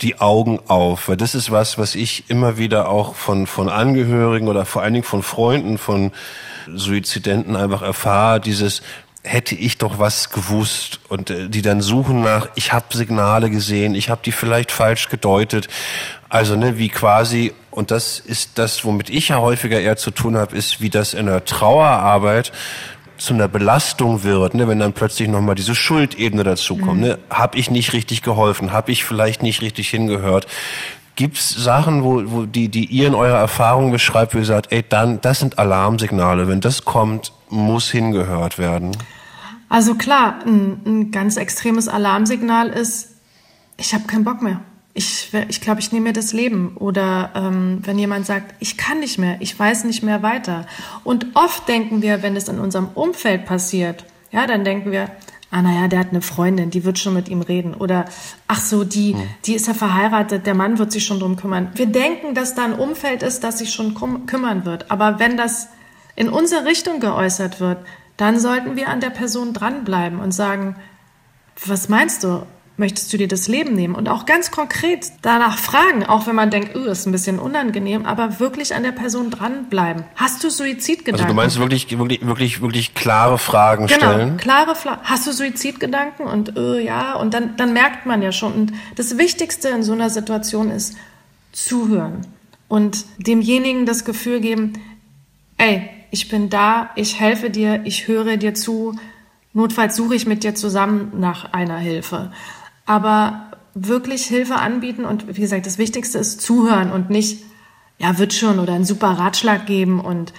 [0.01, 4.47] die Augen auf, weil das ist was, was ich immer wieder auch von, von Angehörigen
[4.47, 6.11] oder vor allen Dingen von Freunden von
[6.67, 8.81] Suizidenten einfach erfahre, dieses
[9.23, 10.99] hätte ich doch was gewusst?
[11.09, 15.09] Und äh, die dann suchen nach, ich habe Signale gesehen, ich habe die vielleicht falsch
[15.09, 15.67] gedeutet.
[16.29, 20.37] Also ne, wie quasi, und das ist das, womit ich ja häufiger eher zu tun
[20.37, 22.51] habe, ist, wie das in der Trauerarbeit
[23.17, 26.97] zu einer Belastung wird, ne, wenn dann plötzlich nochmal diese Schuldebene dazukommt.
[26.97, 27.07] Mhm.
[27.07, 27.19] Ne?
[27.29, 28.71] Habe ich nicht richtig geholfen?
[28.71, 30.47] Habe ich vielleicht nicht richtig hingehört?
[31.15, 34.83] Gibt's Sachen, wo, wo die, die ihr in eurer Erfahrung beschreibt, wo ihr sagt, ey,
[34.87, 36.47] dann, das sind Alarmsignale.
[36.47, 38.95] Wenn das kommt, muss hingehört werden?
[39.67, 43.15] Also klar, ein, ein ganz extremes Alarmsignal ist,
[43.77, 44.61] ich habe keinen Bock mehr
[44.97, 46.75] ich, ich glaube, ich nehme mir das Leben.
[46.75, 50.65] Oder ähm, wenn jemand sagt, ich kann nicht mehr, ich weiß nicht mehr weiter.
[51.03, 55.09] Und oft denken wir, wenn es in unserem Umfeld passiert, ja, dann denken wir,
[55.51, 57.75] ah naja, der hat eine Freundin, die wird schon mit ihm reden.
[57.75, 58.05] Oder
[58.47, 59.21] ach so, die, hm.
[59.45, 61.69] die ist ja verheiratet, der Mann wird sich schon drum kümmern.
[61.75, 63.93] Wir denken, dass da ein Umfeld ist, das sich schon
[64.25, 64.89] kümmern wird.
[64.89, 65.69] Aber wenn das
[66.15, 67.77] in unsere Richtung geäußert wird,
[68.17, 70.75] dann sollten wir an der Person dranbleiben und sagen,
[71.65, 72.47] was meinst du?
[72.79, 73.95] Möchtest du dir das Leben nehmen?
[73.95, 78.05] Und auch ganz konkret danach fragen, auch wenn man denkt, oh, ist ein bisschen unangenehm,
[78.05, 80.03] aber wirklich an der Person dranbleiben.
[80.15, 81.25] Hast du Suizidgedanken?
[81.25, 84.37] Also du meinst wirklich, wirklich, wirklich, wirklich klare Fragen genau, stellen?
[84.37, 85.01] klare Fragen.
[85.03, 86.27] Hast du Suizidgedanken?
[86.27, 88.53] Und äh, ja, und dann, dann merkt man ja schon.
[88.53, 90.95] Und das Wichtigste in so einer Situation ist
[91.51, 92.27] zuhören
[92.67, 94.73] und demjenigen das Gefühl geben,
[95.57, 98.95] ey, ich bin da, ich helfe dir, ich höre dir zu,
[99.53, 102.31] notfalls suche ich mit dir zusammen nach einer Hilfe.
[102.87, 107.43] Aber wirklich Hilfe anbieten und wie gesagt, das Wichtigste ist zuhören und nicht,
[107.99, 110.33] ja, wird schon oder einen super Ratschlag geben und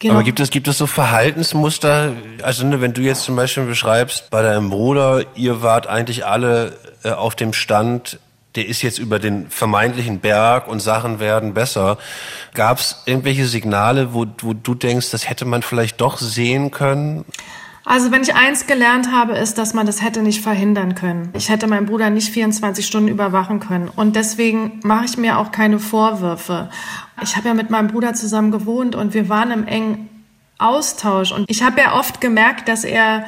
[0.00, 0.14] Genau.
[0.14, 2.12] Aber gibt es, gibt es so Verhaltensmuster?
[2.42, 6.78] Also ne, wenn du jetzt zum Beispiel beschreibst, bei deinem Bruder, ihr wart eigentlich alle
[7.02, 8.20] äh, auf dem Stand,
[8.54, 11.98] der ist jetzt über den vermeintlichen Berg und Sachen werden besser.
[12.54, 17.24] Gab es irgendwelche Signale, wo, wo du denkst, das hätte man vielleicht doch sehen können?
[17.88, 21.30] Also wenn ich eins gelernt habe, ist, dass man das hätte nicht verhindern können.
[21.32, 23.88] Ich hätte meinen Bruder nicht 24 Stunden überwachen können.
[23.88, 26.68] Und deswegen mache ich mir auch keine Vorwürfe.
[27.22, 30.10] Ich habe ja mit meinem Bruder zusammen gewohnt und wir waren im engen
[30.58, 31.32] Austausch.
[31.32, 33.24] Und ich habe ja oft gemerkt, dass er,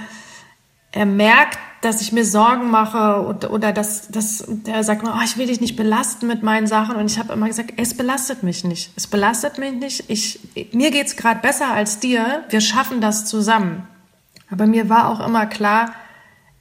[0.93, 5.39] er merkt, dass ich mir Sorgen mache oder, oder dass, dass der sagt, oh, ich
[5.39, 6.97] will dich nicht belasten mit meinen Sachen.
[6.97, 8.93] Und ich habe immer gesagt, es belastet mich nicht.
[8.95, 10.05] Es belastet mich nicht.
[10.09, 10.39] Ich,
[10.73, 12.45] mir geht's gerade besser als dir.
[12.51, 13.87] Wir schaffen das zusammen.
[14.51, 15.95] Aber mir war auch immer klar,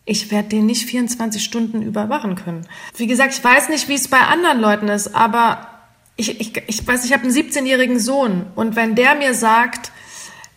[0.05, 2.67] ich werde den nicht 24 Stunden überwachen können.
[2.95, 5.67] Wie gesagt, ich weiß nicht, wie es bei anderen Leuten ist, aber
[6.15, 9.91] ich, ich, ich weiß, ich habe einen 17-jährigen Sohn und wenn der mir sagt,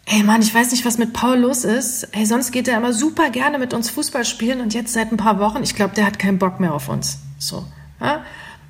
[0.06, 2.92] ey Mann, ich weiß nicht, was mit Paul los ist, ey, sonst geht er immer
[2.92, 6.06] super gerne mit uns Fußball spielen und jetzt seit ein paar Wochen, ich glaube, der
[6.06, 7.18] hat keinen Bock mehr auf uns.
[7.38, 7.64] So,
[8.00, 8.24] ja?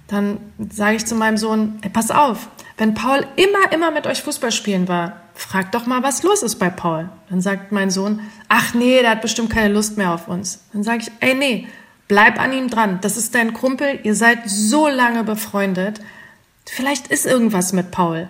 [0.08, 0.38] Dann
[0.70, 4.52] sage ich zu meinem Sohn, ey, pass auf, wenn Paul immer, immer mit euch Fußball
[4.52, 7.08] spielen war, frag doch mal, was los ist bei Paul.
[7.30, 10.64] Dann sagt mein Sohn, ach nee, der hat bestimmt keine Lust mehr auf uns.
[10.72, 11.68] Dann sage ich, ey nee,
[12.08, 12.98] bleib an ihm dran.
[13.00, 16.00] Das ist dein Kumpel, ihr seid so lange befreundet.
[16.66, 18.28] Vielleicht ist irgendwas mit Paul.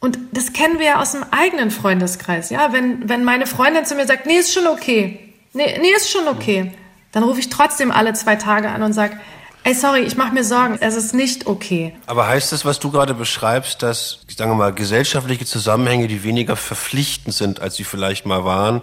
[0.00, 2.50] Und das kennen wir ja aus dem eigenen Freundeskreis.
[2.50, 5.34] Ja, wenn, wenn meine Freundin zu mir sagt, nee, ist schon okay.
[5.52, 6.72] Nee, nee, ist schon okay.
[7.12, 9.18] Dann rufe ich trotzdem alle zwei Tage an und sage,
[9.64, 10.78] Ey, sorry, ich mache mir Sorgen.
[10.80, 11.94] Es ist nicht okay.
[12.06, 16.56] Aber heißt das, was du gerade beschreibst, dass, ich sage mal, gesellschaftliche Zusammenhänge, die weniger
[16.56, 18.82] verpflichtend sind, als sie vielleicht mal waren,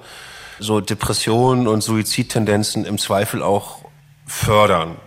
[0.59, 3.79] so Depressionen und Suizidtendenzen im Zweifel auch
[4.27, 4.97] fördern?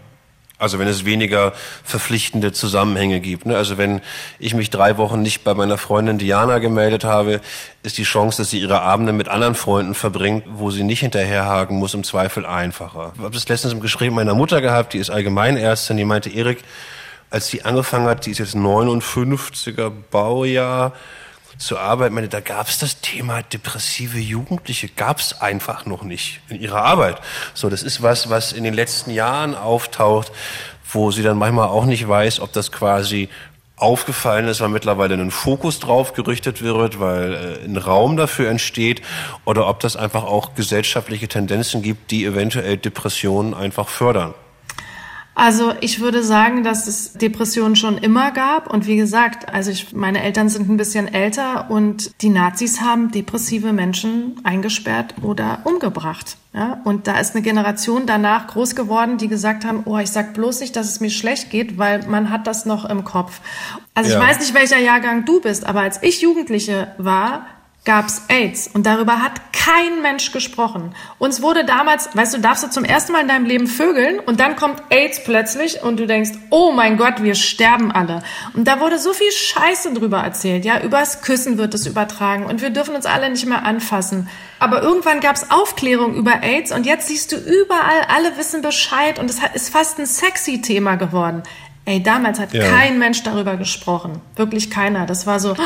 [0.59, 1.53] Also wenn es weniger
[1.85, 3.47] verpflichtende Zusammenhänge gibt.
[3.47, 3.57] Ne?
[3.57, 4.01] Also wenn
[4.40, 7.40] ich mich drei Wochen nicht bei meiner Freundin Diana gemeldet habe,
[7.85, 11.79] ist die Chance, dass sie ihre Abende mit anderen Freunden verbringt, wo sie nicht hinterherhaken
[11.79, 13.12] muss, im Zweifel einfacher.
[13.14, 16.29] Ich habe das letztens im Gespräch mit meiner Mutter gehabt, die ist Allgemeinärztin, die meinte,
[16.29, 16.64] Erik,
[17.31, 20.92] als sie angefangen hat, die ist jetzt 59er Baujahr,
[21.59, 26.40] zur Arbeit, meine, da gab es das Thema depressive Jugendliche, gab es einfach noch nicht
[26.49, 27.21] in ihrer Arbeit.
[27.53, 30.31] So, das ist was, was in den letzten Jahren auftaucht,
[30.90, 33.29] wo sie dann manchmal auch nicht weiß, ob das quasi
[33.77, 39.03] aufgefallen ist, weil mittlerweile ein Fokus drauf gerichtet wird, weil äh, ein Raum dafür entsteht,
[39.44, 44.35] oder ob das einfach auch gesellschaftliche Tendenzen gibt, die eventuell Depressionen einfach fördern.
[45.38, 48.68] Also ich würde sagen, dass es Depressionen schon immer gab.
[48.74, 53.12] Und wie gesagt, also ich, meine Eltern sind ein bisschen älter und die Nazis haben
[53.12, 56.38] depressive Menschen eingesperrt oder umgebracht.
[56.53, 60.35] Ja, und da ist eine Generation danach groß geworden, die gesagt haben, oh, ich sag
[60.35, 63.40] bloß nicht, dass es mir schlecht geht, weil man hat das noch im Kopf.
[63.94, 64.18] Also ja.
[64.18, 67.46] ich weiß nicht, welcher Jahrgang du bist, aber als ich Jugendliche war,
[67.88, 70.94] gab's AIDS und darüber hat kein Mensch gesprochen.
[71.18, 74.40] Uns wurde damals, weißt du, darfst du zum ersten Mal in deinem Leben vögeln und
[74.40, 78.22] dann kommt AIDS plötzlich und du denkst, oh mein Gott, wir sterben alle.
[78.53, 82.61] Und da wurde so viel Scheiße drüber erzählt, ja, übers Küssen wird es übertragen und
[82.61, 84.29] wir dürfen uns alle nicht mehr anfassen.
[84.59, 89.31] Aber irgendwann gab's Aufklärung über AIDS und jetzt siehst du überall, alle wissen Bescheid und
[89.31, 91.42] es ist fast ein sexy Thema geworden.
[91.87, 92.68] Ey, damals hat ja.
[92.68, 94.20] kein Mensch darüber gesprochen.
[94.37, 95.07] Wirklich keiner.
[95.07, 95.57] Das war so,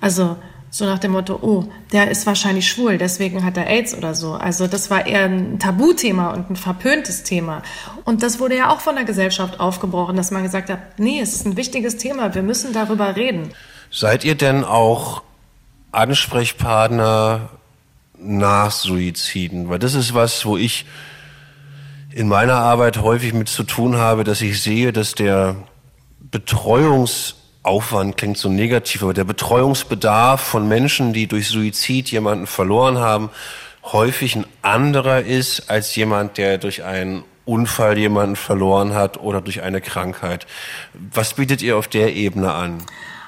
[0.00, 0.36] also,
[0.74, 4.32] so nach dem Motto, oh, der ist wahrscheinlich schwul, deswegen hat er AIDS oder so.
[4.32, 7.62] Also das war eher ein Tabuthema und ein verpöntes Thema.
[8.04, 11.32] Und das wurde ja auch von der Gesellschaft aufgebrochen, dass man gesagt hat, nee, es
[11.32, 13.52] ist ein wichtiges Thema, wir müssen darüber reden.
[13.92, 15.22] Seid ihr denn auch
[15.92, 17.50] Ansprechpartner
[18.18, 19.68] nach Suiziden?
[19.68, 20.86] Weil das ist was, wo ich
[22.10, 25.54] in meiner Arbeit häufig mit zu tun habe, dass ich sehe, dass der
[26.18, 32.98] Betreuungs Aufwand klingt so negativ, aber der Betreuungsbedarf von Menschen, die durch Suizid jemanden verloren
[32.98, 33.30] haben,
[33.82, 39.62] häufig ein anderer ist als jemand, der durch einen Unfall jemanden verloren hat oder durch
[39.62, 40.46] eine Krankheit.
[41.12, 42.82] Was bietet ihr auf der Ebene an?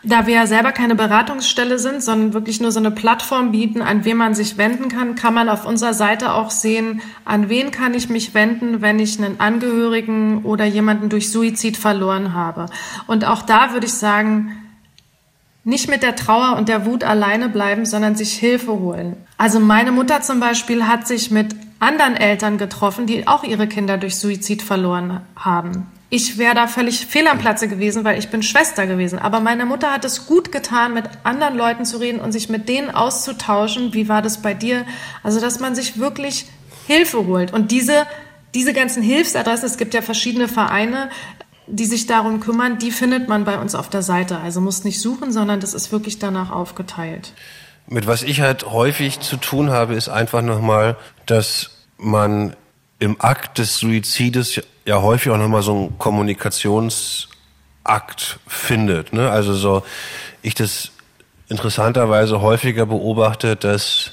[0.08, 4.04] Da wir ja selber keine Beratungsstelle sind, sondern wirklich nur so eine Plattform bieten, an
[4.04, 7.92] wen man sich wenden kann, kann man auf unserer Seite auch sehen, an wen kann
[7.92, 12.66] ich mich wenden, wenn ich einen Angehörigen oder jemanden durch Suizid verloren habe.
[13.08, 14.52] Und auch da würde ich sagen,
[15.64, 19.16] nicht mit der Trauer und der Wut alleine bleiben, sondern sich Hilfe holen.
[19.36, 23.98] Also meine Mutter zum Beispiel hat sich mit anderen Eltern getroffen, die auch ihre Kinder
[23.98, 25.88] durch Suizid verloren haben.
[26.08, 29.18] Ich wäre da völlig fehl am Platze gewesen, weil ich bin Schwester gewesen.
[29.18, 32.68] Aber meine Mutter hat es gut getan, mit anderen Leuten zu reden und sich mit
[32.68, 33.92] denen auszutauschen.
[33.92, 34.86] Wie war das bei dir?
[35.24, 36.46] Also, dass man sich wirklich
[36.86, 37.52] Hilfe holt.
[37.52, 38.06] Und diese,
[38.54, 41.10] diese ganzen Hilfsadressen, es gibt ja verschiedene Vereine,
[41.66, 44.38] die sich darum kümmern, die findet man bei uns auf der Seite.
[44.38, 47.32] Also muss nicht suchen, sondern das ist wirklich danach aufgeteilt.
[47.88, 52.54] Mit was ich halt häufig zu tun habe, ist einfach nochmal, dass man
[52.98, 59.12] im Akt des Suizides ja häufig auch nochmal so einen Kommunikationsakt findet.
[59.12, 59.30] Ne?
[59.30, 59.84] Also so,
[60.42, 60.92] ich das
[61.48, 64.12] interessanterweise häufiger beobachte, dass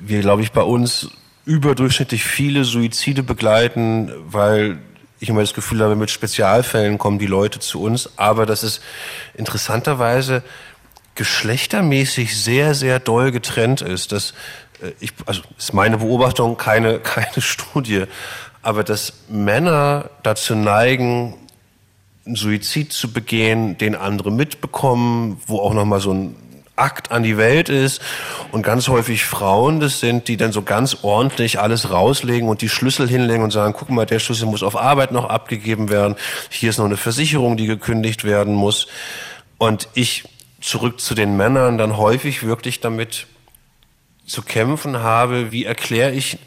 [0.00, 1.10] wir, glaube ich, bei uns
[1.46, 4.78] überdurchschnittlich viele Suizide begleiten, weil
[5.20, 8.80] ich immer das Gefühl habe, mit Spezialfällen kommen die Leute zu uns, aber dass es
[9.34, 10.42] interessanterweise
[11.14, 14.12] geschlechtermäßig sehr, sehr doll getrennt ist.
[14.12, 14.34] Dass
[15.00, 18.04] ich, also ist meine Beobachtung, keine, keine Studie,
[18.62, 21.34] aber dass Männer dazu neigen,
[22.26, 26.36] einen Suizid zu begehen, den andere mitbekommen, wo auch nochmal so ein
[26.76, 28.00] Akt an die Welt ist.
[28.50, 32.68] Und ganz häufig Frauen das sind, die dann so ganz ordentlich alles rauslegen und die
[32.68, 36.16] Schlüssel hinlegen und sagen, guck mal, der Schlüssel muss auf Arbeit noch abgegeben werden,
[36.50, 38.88] hier ist noch eine Versicherung, die gekündigt werden muss.
[39.58, 40.24] Und ich
[40.60, 43.26] zurück zu den Männern dann häufig wirklich damit
[44.26, 46.38] zu kämpfen habe, wie erkläre ich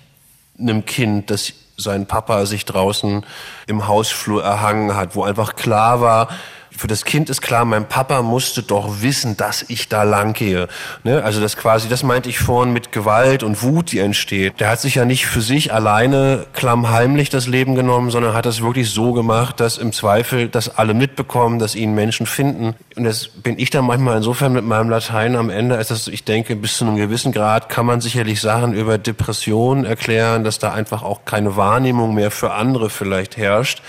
[0.59, 3.25] einem Kind, dass sein Papa sich draußen
[3.67, 6.29] im Hausflur erhangen hat, wo einfach klar war,
[6.77, 10.67] für das Kind ist klar, mein Papa musste doch wissen, dass ich da lang gehe.
[11.03, 11.23] Ne?
[11.23, 14.59] Also das quasi, das meinte ich vorhin mit Gewalt und Wut, die entsteht.
[14.59, 18.61] Der hat sich ja nicht für sich alleine klammheimlich das Leben genommen, sondern hat das
[18.61, 22.75] wirklich so gemacht, dass im Zweifel das alle mitbekommen, dass ihn Menschen finden.
[22.95, 26.23] Und das bin ich dann manchmal insofern mit meinem Latein am Ende, als dass ich
[26.23, 30.73] denke, bis zu einem gewissen Grad kann man sicherlich Sachen über Depressionen erklären, dass da
[30.73, 33.81] einfach auch keine Wahrnehmung mehr für andere vielleicht herrscht.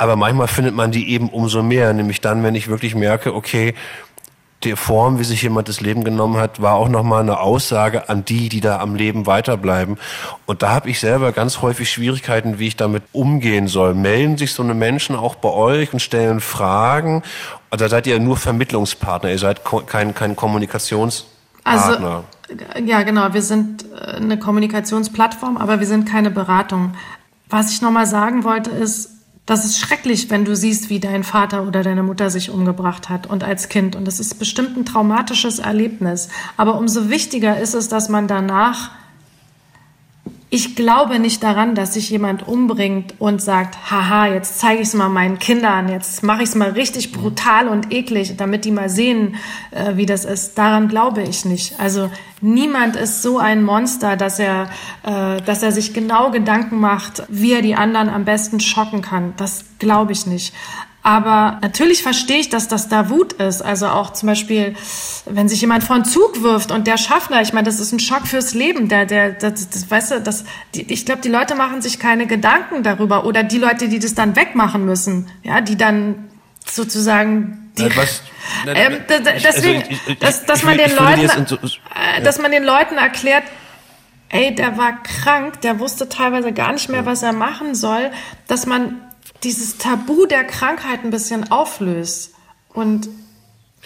[0.00, 3.74] Aber manchmal findet man die eben umso mehr, nämlich dann, wenn ich wirklich merke, okay,
[4.64, 8.24] die Form, wie sich jemand das Leben genommen hat, war auch nochmal eine Aussage an
[8.24, 9.98] die, die da am Leben weiterbleiben.
[10.46, 13.92] Und da habe ich selber ganz häufig Schwierigkeiten, wie ich damit umgehen soll.
[13.92, 17.22] Melden sich so eine Menschen auch bei euch und stellen Fragen?
[17.70, 19.30] Oder seid ihr nur Vermittlungspartner?
[19.30, 22.24] Ihr seid kein, kein Kommunikationspartner?
[22.48, 23.34] Also, ja, genau.
[23.34, 26.94] Wir sind äh, eine Kommunikationsplattform, aber wir sind keine Beratung.
[27.50, 29.19] Was ich nochmal sagen wollte, ist,
[29.50, 33.26] das ist schrecklich, wenn du siehst, wie dein Vater oder deine Mutter sich umgebracht hat
[33.26, 33.96] und als Kind.
[33.96, 36.28] Und das ist bestimmt ein traumatisches Erlebnis.
[36.56, 38.92] Aber umso wichtiger ist es, dass man danach
[40.52, 44.94] ich glaube nicht daran, dass sich jemand umbringt und sagt, haha, jetzt zeige ich es
[44.94, 48.88] mal meinen Kindern, jetzt mache ich es mal richtig brutal und eklig, damit die mal
[48.88, 49.36] sehen,
[49.70, 50.58] äh, wie das ist.
[50.58, 51.78] Daran glaube ich nicht.
[51.78, 52.10] Also
[52.40, 54.68] niemand ist so ein Monster, dass er,
[55.04, 59.34] äh, dass er sich genau Gedanken macht, wie er die anderen am besten schocken kann.
[59.36, 60.52] Das glaube ich nicht.
[61.02, 63.62] Aber natürlich verstehe ich, dass das da Wut ist.
[63.62, 64.74] Also auch zum Beispiel,
[65.24, 68.00] wenn sich jemand vor einen Zug wirft und der Schaffner, ich meine, das ist ein
[68.00, 68.88] Schock fürs Leben.
[68.88, 72.26] Der, der, das, das weißt du, das, die, ich glaube, die Leute machen sich keine
[72.26, 76.28] Gedanken darüber oder die Leute, die das dann wegmachen müssen, ja, die dann
[76.66, 78.22] sozusagen die, was,
[78.66, 79.84] ähm, deswegen,
[80.18, 81.56] dass, dass man den Leuten,
[81.94, 83.44] äh, dass man den Leuten erklärt,
[84.28, 88.10] ey, der war krank, der wusste teilweise gar nicht mehr, was er machen soll,
[88.48, 89.00] dass man
[89.42, 92.34] dieses Tabu der Krankheit ein bisschen auflöst.
[92.72, 93.08] Und,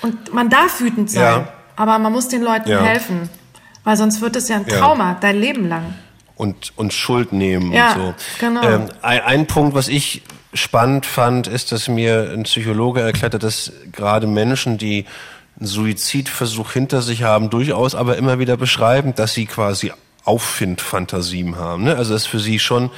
[0.02, 1.48] und man darf wütend sein, ja.
[1.76, 2.82] aber man muss den Leuten ja.
[2.82, 3.28] helfen.
[3.84, 5.18] Weil sonst wird es ja ein Trauma, ja.
[5.20, 5.94] dein Leben lang.
[6.36, 8.14] Und, und Schuld nehmen ja, und so.
[8.40, 8.62] Genau.
[8.62, 13.42] Ähm, ein, ein Punkt, was ich spannend fand, ist, dass mir ein Psychologe erklärt hat,
[13.42, 15.04] dass gerade Menschen, die
[15.58, 19.92] einen Suizidversuch hinter sich haben, durchaus aber immer wieder beschreiben, dass sie quasi
[20.24, 21.84] Auffindfantasien haben.
[21.84, 21.96] Ne?
[21.96, 22.90] Also das ist für sie schon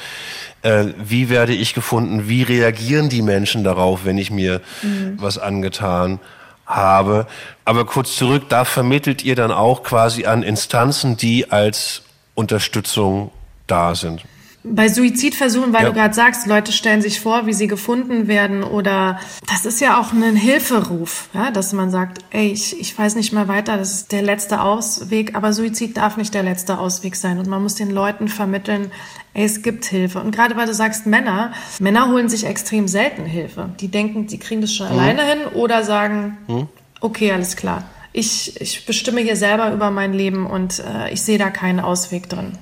[0.62, 5.16] äh, wie werde ich gefunden, wie reagieren die Menschen darauf, wenn ich mir mhm.
[5.20, 6.18] was angetan
[6.66, 7.26] habe.
[7.64, 12.02] Aber kurz zurück, da vermittelt ihr dann auch quasi an Instanzen, die als
[12.34, 13.30] Unterstützung
[13.66, 14.22] da sind.
[14.68, 15.88] Bei Suizidversuchen, weil ja.
[15.88, 20.00] du gerade sagst, Leute stellen sich vor, wie sie gefunden werden oder das ist ja
[20.00, 23.92] auch ein Hilferuf, ja, dass man sagt, ey, ich, ich weiß nicht mehr weiter, das
[23.92, 27.76] ist der letzte Ausweg, aber Suizid darf nicht der letzte Ausweg sein und man muss
[27.76, 28.90] den Leuten vermitteln,
[29.34, 30.20] ey, es gibt Hilfe.
[30.20, 33.70] Und gerade weil du sagst Männer, Männer holen sich extrem selten Hilfe.
[33.80, 34.98] Die denken, die kriegen das schon mhm.
[34.98, 36.68] alleine hin oder sagen, mhm.
[37.00, 37.84] okay, alles klar.
[38.12, 42.28] Ich, ich bestimme hier selber über mein Leben und äh, ich sehe da keinen Ausweg
[42.30, 42.52] drin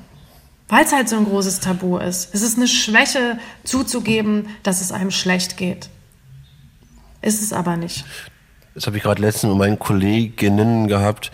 [0.74, 2.34] weil es halt so ein großes Tabu ist.
[2.34, 5.88] Es ist eine Schwäche zuzugeben, dass es einem schlecht geht.
[7.22, 8.04] Ist es aber nicht.
[8.74, 11.30] Das habe ich gerade letztens mit meinen Kolleginnen gehabt.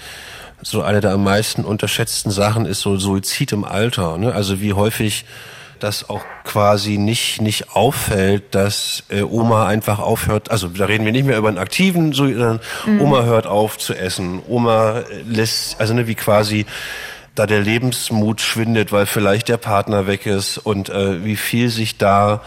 [0.61, 4.19] So eine der am meisten unterschätzten Sachen ist so Suizid im Alter.
[4.19, 4.35] Ne?
[4.35, 5.25] Also wie häufig
[5.79, 10.51] das auch quasi nicht nicht auffällt, dass äh, Oma einfach aufhört.
[10.51, 13.01] Also da reden wir nicht mehr über einen aktiven, sondern mhm.
[13.01, 14.43] Oma hört auf zu essen.
[14.47, 16.67] Oma lässt, also ne, wie quasi
[17.41, 21.97] da der Lebensmut schwindet, weil vielleicht der Partner weg ist und äh, wie viel sich
[21.97, 22.43] da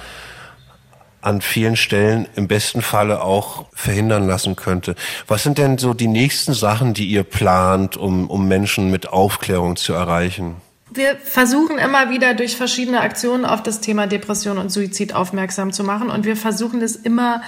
[1.20, 4.94] an vielen Stellen im besten Falle auch verhindern lassen könnte.
[5.26, 9.78] Was sind denn so die nächsten Sachen, die ihr plant, um, um Menschen mit Aufklärung
[9.78, 10.58] zu erreichen?
[10.92, 15.84] Wir versuchen immer wieder durch verschiedene Aktionen auf das Thema Depression und Suizid aufmerksam zu
[15.84, 17.42] machen und wir versuchen es immer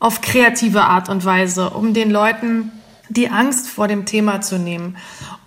[0.00, 2.72] auf kreative Art und Weise, um den Leuten
[3.10, 4.96] die Angst vor dem Thema zu nehmen.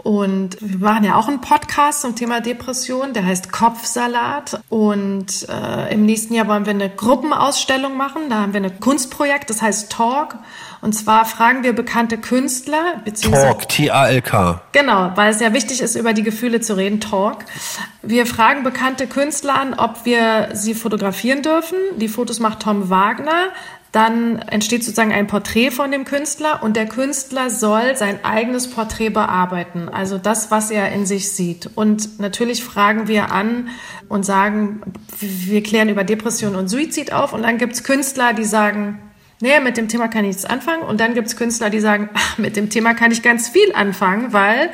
[0.06, 4.62] Und wir machen ja auch einen Podcast zum Thema Depression, der heißt Kopfsalat.
[4.70, 8.30] Und äh, im nächsten Jahr wollen wir eine Gruppenausstellung machen.
[8.30, 10.36] Da haben wir ein Kunstprojekt, das heißt Talk.
[10.82, 13.48] Und zwar fragen wir bekannte Künstler, beziehungsweise.
[13.48, 14.62] Talk, T-A-L-K.
[14.74, 17.02] Genau, weil es ja wichtig ist, über die Gefühle zu reden.
[17.02, 17.40] Talk.
[18.04, 21.80] Wir fragen bekannte Künstler an, ob wir sie fotografieren dürfen.
[21.98, 23.50] Die Fotos macht Tom Wagner.
[23.96, 29.08] Dann entsteht sozusagen ein Porträt von dem Künstler und der Künstler soll sein eigenes Porträt
[29.08, 31.70] bearbeiten, also das, was er in sich sieht.
[31.76, 33.70] Und natürlich fragen wir an
[34.10, 34.82] und sagen,
[35.18, 39.00] wir klären über Depression und Suizid auf und dann gibt's Künstler, die sagen,
[39.40, 40.84] nee, mit dem Thema kann ich nichts anfangen.
[40.84, 44.34] Und dann gibt's Künstler, die sagen, ach, mit dem Thema kann ich ganz viel anfangen,
[44.34, 44.72] weil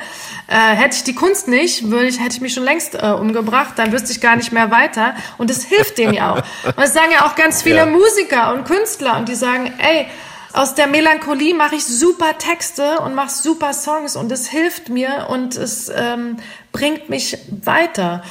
[0.48, 3.74] äh, hätte ich die Kunst nicht, würde ich, hätte ich mich schon längst äh, umgebracht,
[3.76, 5.14] dann wüsste ich gar nicht mehr weiter.
[5.38, 6.36] Und es hilft denen ja auch.
[6.64, 7.86] Und das sagen ja auch ganz viele ja.
[7.86, 10.06] Musiker und Künstler und die sagen, ey,
[10.52, 15.28] aus der Melancholie mache ich super Texte und mache super Songs und es hilft mir
[15.30, 16.36] und es ähm,
[16.72, 18.22] bringt mich weiter.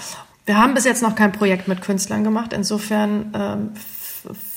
[0.46, 2.54] Wir haben bis jetzt noch kein Projekt mit Künstlern gemacht.
[2.54, 3.72] Insofern ähm,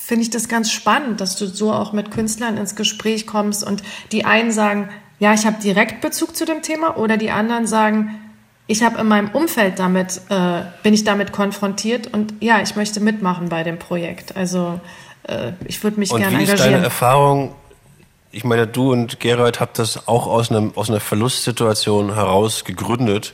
[0.05, 3.83] finde ich das ganz spannend, dass du so auch mit Künstlern ins Gespräch kommst und
[4.13, 8.21] die einen sagen, ja, ich habe direkt Bezug zu dem Thema oder die anderen sagen,
[8.67, 13.01] ich habe in meinem Umfeld damit, äh, bin ich damit konfrontiert und ja, ich möchte
[13.01, 14.37] mitmachen bei dem Projekt.
[14.37, 14.79] Also
[15.27, 16.43] äh, ich würde mich gerne engagieren.
[16.43, 17.55] Und wie ist deine Erfahrung?
[18.31, 23.33] Ich meine, du und Gerald habt das auch aus, einem, aus einer Verlustsituation heraus gegründet.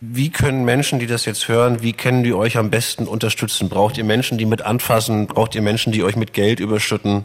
[0.00, 3.70] Wie können Menschen, die das jetzt hören, wie können die euch am besten unterstützen?
[3.70, 5.26] Braucht ihr Menschen, die mit anfassen?
[5.26, 7.24] Braucht ihr Menschen, die euch mit Geld überschütten?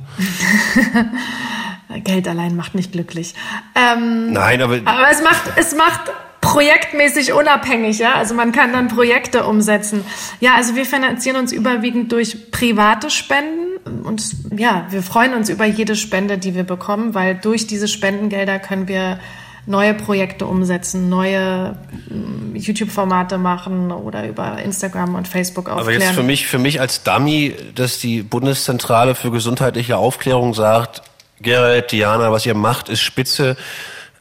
[2.06, 3.34] Geld allein macht nicht glücklich.
[3.76, 8.14] Ähm, Nein, aber aber es macht es macht projektmäßig unabhängig, ja.
[8.14, 10.06] Also man kann dann Projekte umsetzen.
[10.40, 15.66] Ja, also wir finanzieren uns überwiegend durch private Spenden und ja, wir freuen uns über
[15.66, 19.20] jede Spende, die wir bekommen, weil durch diese Spendengelder können wir
[19.66, 21.76] neue Projekte umsetzen, neue
[22.10, 26.02] mm, YouTube-Formate machen oder über Instagram und Facebook aufklären.
[26.02, 31.04] Aber jetzt für mich, für mich als Dummy, dass die Bundeszentrale für gesundheitliche Aufklärung sagt,
[31.42, 33.56] Gerald, Diana, was ihr macht, ist spitze.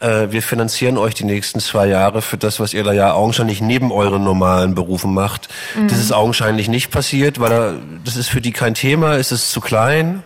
[0.01, 3.61] Äh, wir finanzieren euch die nächsten zwei Jahre für das, was ihr da ja augenscheinlich
[3.61, 5.49] neben euren normalen Berufen macht.
[5.77, 5.89] Mhm.
[5.89, 7.75] Das ist augenscheinlich nicht passiert, weil da,
[8.05, 10.23] das ist für die kein Thema, ist es zu klein?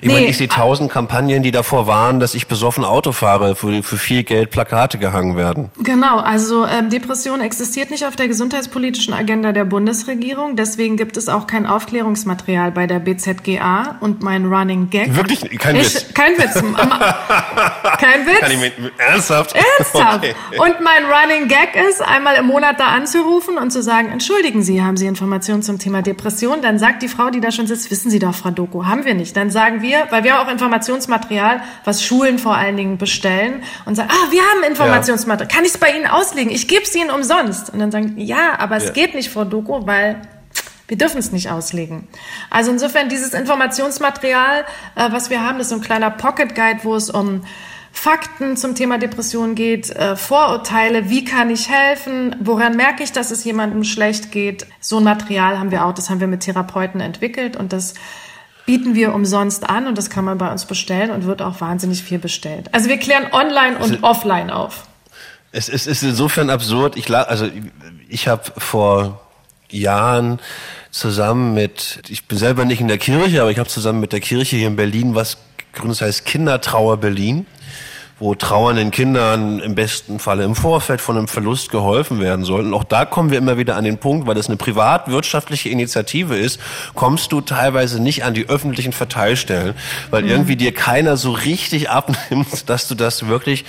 [0.00, 0.14] Ich nee.
[0.14, 3.96] meine, ich sehe tausend Kampagnen, die davor waren, dass ich besoffen Auto fahre, für, für
[3.96, 5.70] viel Geld Plakate gehangen werden.
[5.82, 10.54] Genau, also ähm, Depression existiert nicht auf der gesundheitspolitischen Agenda der Bundesregierung.
[10.54, 15.16] Deswegen gibt es auch kein Aufklärungsmaterial bei der BZGA und mein Running Gag.
[15.16, 15.40] Wirklich?
[15.58, 16.14] Kein ich, Witz?
[16.14, 16.54] Kein Witz.
[17.98, 18.40] kein Witz?
[18.40, 19.56] Kann ich mit, ernsthaft?
[19.56, 20.18] Ernsthaft.
[20.18, 20.34] Okay.
[20.58, 24.82] Und mein Running Gag ist, einmal im Monat da anzurufen und zu sagen, entschuldigen Sie,
[24.82, 26.62] haben Sie Informationen zum Thema Depression?
[26.62, 29.14] Dann sagt die Frau, die da schon sitzt, wissen Sie doch, Frau Doku, haben wir
[29.14, 29.36] nicht.
[29.36, 33.96] Dann sagen wir, wir, weil wir auch Informationsmaterial, was Schulen vor allen Dingen bestellen und
[33.96, 36.52] sagen, ah, wir haben Informationsmaterial, kann ich es bei Ihnen auslegen?
[36.52, 37.70] Ich gebe es Ihnen umsonst.
[37.70, 40.20] Und dann sagen, ja, aber es geht nicht, Frau Doku, weil
[40.86, 42.08] wir dürfen es nicht auslegen.
[42.50, 44.64] Also insofern dieses Informationsmaterial,
[44.94, 47.42] äh, was wir haben, ist so ein kleiner Pocket Guide, wo es um
[47.92, 53.30] Fakten zum Thema Depression geht, äh, Vorurteile, wie kann ich helfen, woran merke ich, dass
[53.30, 54.66] es jemandem schlecht geht.
[54.80, 57.94] So ein Material haben wir auch, das haben wir mit Therapeuten entwickelt und das
[58.68, 62.02] bieten wir umsonst an und das kann man bei uns bestellen und wird auch wahnsinnig
[62.02, 62.68] viel bestellt.
[62.72, 64.86] Also wir klären online und offline auf.
[65.52, 66.98] Es, es ist insofern absurd.
[66.98, 67.48] Ich also
[68.10, 69.22] ich habe vor
[69.70, 70.38] Jahren
[70.90, 74.20] zusammen mit, ich bin selber nicht in der Kirche, aber ich habe zusammen mit der
[74.20, 77.46] Kirche hier in Berlin was gegründet, das heißt Kindertrauer Berlin
[78.20, 82.66] wo trauernden Kindern im besten Falle im Vorfeld von einem Verlust geholfen werden soll.
[82.66, 86.36] Und auch da kommen wir immer wieder an den Punkt, weil das eine privatwirtschaftliche Initiative
[86.36, 86.60] ist,
[86.94, 89.74] kommst du teilweise nicht an die öffentlichen Verteilstellen,
[90.10, 90.30] weil mhm.
[90.30, 93.64] irgendwie dir keiner so richtig abnimmt, dass du das wirklich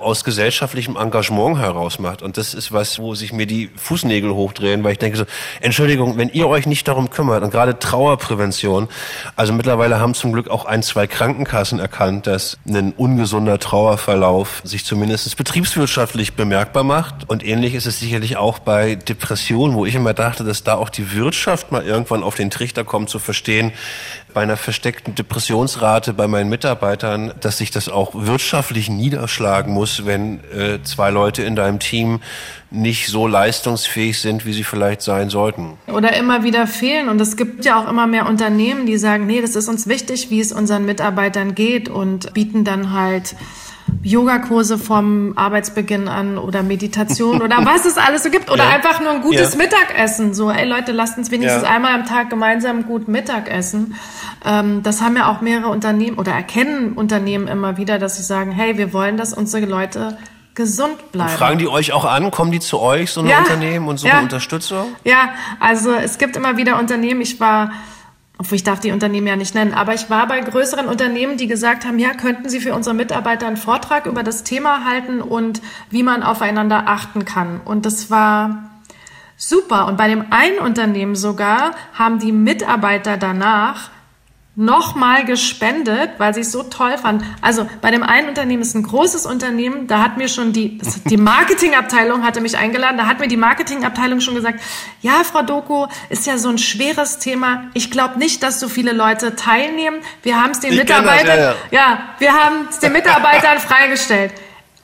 [0.00, 2.22] aus gesellschaftlichem Engagement heraus macht.
[2.22, 5.24] Und das ist was, wo sich mir die Fußnägel hochdrehen, weil ich denke so,
[5.60, 8.88] Entschuldigung, wenn ihr euch nicht darum kümmert, und gerade Trauerprävention,
[9.36, 14.84] also mittlerweile haben zum Glück auch ein, zwei Krankenkassen erkannt, dass ein ungesunder Trauerverlauf sich
[14.84, 17.28] zumindest betriebswirtschaftlich bemerkbar macht.
[17.28, 20.88] Und ähnlich ist es sicherlich auch bei Depressionen, wo ich immer dachte, dass da auch
[20.88, 23.72] die Wirtschaft mal irgendwann auf den Trichter kommt, zu verstehen,
[24.32, 30.40] bei einer versteckten Depressionsrate bei meinen Mitarbeitern, dass sich das auch wirtschaftlich niederschlagen muss, wenn
[30.52, 32.20] äh, zwei Leute in deinem Team
[32.70, 35.78] nicht so leistungsfähig sind, wie sie vielleicht sein sollten.
[35.88, 37.08] Oder immer wieder fehlen.
[37.08, 40.30] Und es gibt ja auch immer mehr Unternehmen, die sagen, nee, das ist uns wichtig,
[40.30, 43.34] wie es unseren Mitarbeitern geht und bieten dann halt
[44.02, 48.70] Yogakurse vom Arbeitsbeginn an oder Meditation oder was es alles so gibt oder ja.
[48.70, 49.58] einfach nur ein gutes ja.
[49.58, 50.34] Mittagessen.
[50.34, 51.68] So, ey Leute, lasst uns wenigstens ja.
[51.68, 53.94] einmal am Tag gemeinsam gut Mittagessen.
[54.44, 58.52] Ähm, das haben ja auch mehrere Unternehmen oder erkennen Unternehmen immer wieder, dass sie sagen,
[58.52, 60.16] hey, wir wollen, dass unsere Leute
[60.54, 61.30] gesund bleiben.
[61.30, 62.30] Und fragen die euch auch an?
[62.30, 64.88] Kommen die zu euch, so ein Unternehmen und so eine Unterstützung?
[65.04, 67.20] Ja, also es gibt immer wieder Unternehmen.
[67.20, 67.70] Ich war
[68.40, 71.46] obwohl ich darf die Unternehmen ja nicht nennen, aber ich war bei größeren Unternehmen, die
[71.46, 75.60] gesagt haben, ja, könnten Sie für unsere Mitarbeiter einen Vortrag über das Thema halten und
[75.90, 77.60] wie man aufeinander achten kann.
[77.62, 78.70] Und das war
[79.36, 79.86] super.
[79.88, 83.90] Und bei dem einen Unternehmen sogar haben die Mitarbeiter danach
[84.60, 87.24] nochmal gespendet, weil sie es so toll fand.
[87.40, 91.16] Also bei dem einen Unternehmen ist ein großes Unternehmen, da hat mir schon die, die
[91.16, 94.60] Marketingabteilung hatte mich eingeladen, da hat mir die Marketingabteilung schon gesagt,
[95.00, 97.70] ja, Frau Doku, ist ja so ein schweres Thema.
[97.72, 99.96] Ich glaube nicht, dass so viele Leute teilnehmen.
[100.22, 101.90] Wir haben es den ich Mitarbeitern, das, ja, ja.
[101.90, 104.32] ja, wir haben es den Mitarbeitern freigestellt.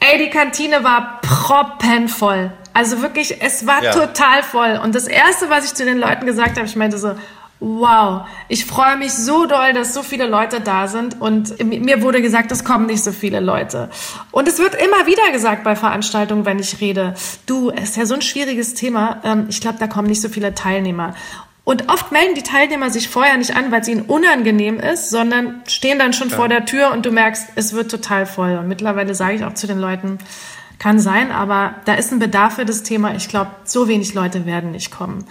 [0.00, 2.50] Ey, die Kantine war proppenvoll.
[2.72, 3.92] Also wirklich, es war ja.
[3.92, 4.80] total voll.
[4.82, 7.14] Und das erste, was ich zu den Leuten gesagt habe, ich meinte so,
[7.58, 12.20] Wow, ich freue mich so doll, dass so viele Leute da sind und mir wurde
[12.20, 13.88] gesagt, es kommen nicht so viele Leute.
[14.30, 17.14] Und es wird immer wieder gesagt bei Veranstaltungen, wenn ich rede,
[17.46, 20.28] du, es ist ja so ein schwieriges Thema, ähm, ich glaube, da kommen nicht so
[20.28, 21.14] viele Teilnehmer.
[21.64, 25.62] Und oft melden die Teilnehmer sich vorher nicht an, weil es ihnen unangenehm ist, sondern
[25.66, 26.36] stehen dann schon ja.
[26.36, 28.58] vor der Tür und du merkst, es wird total voll.
[28.58, 30.18] Und mittlerweile sage ich auch zu den Leuten,
[30.78, 33.14] kann sein, aber da ist ein Bedarf für das Thema.
[33.14, 35.24] Ich glaube, so wenig Leute werden nicht kommen.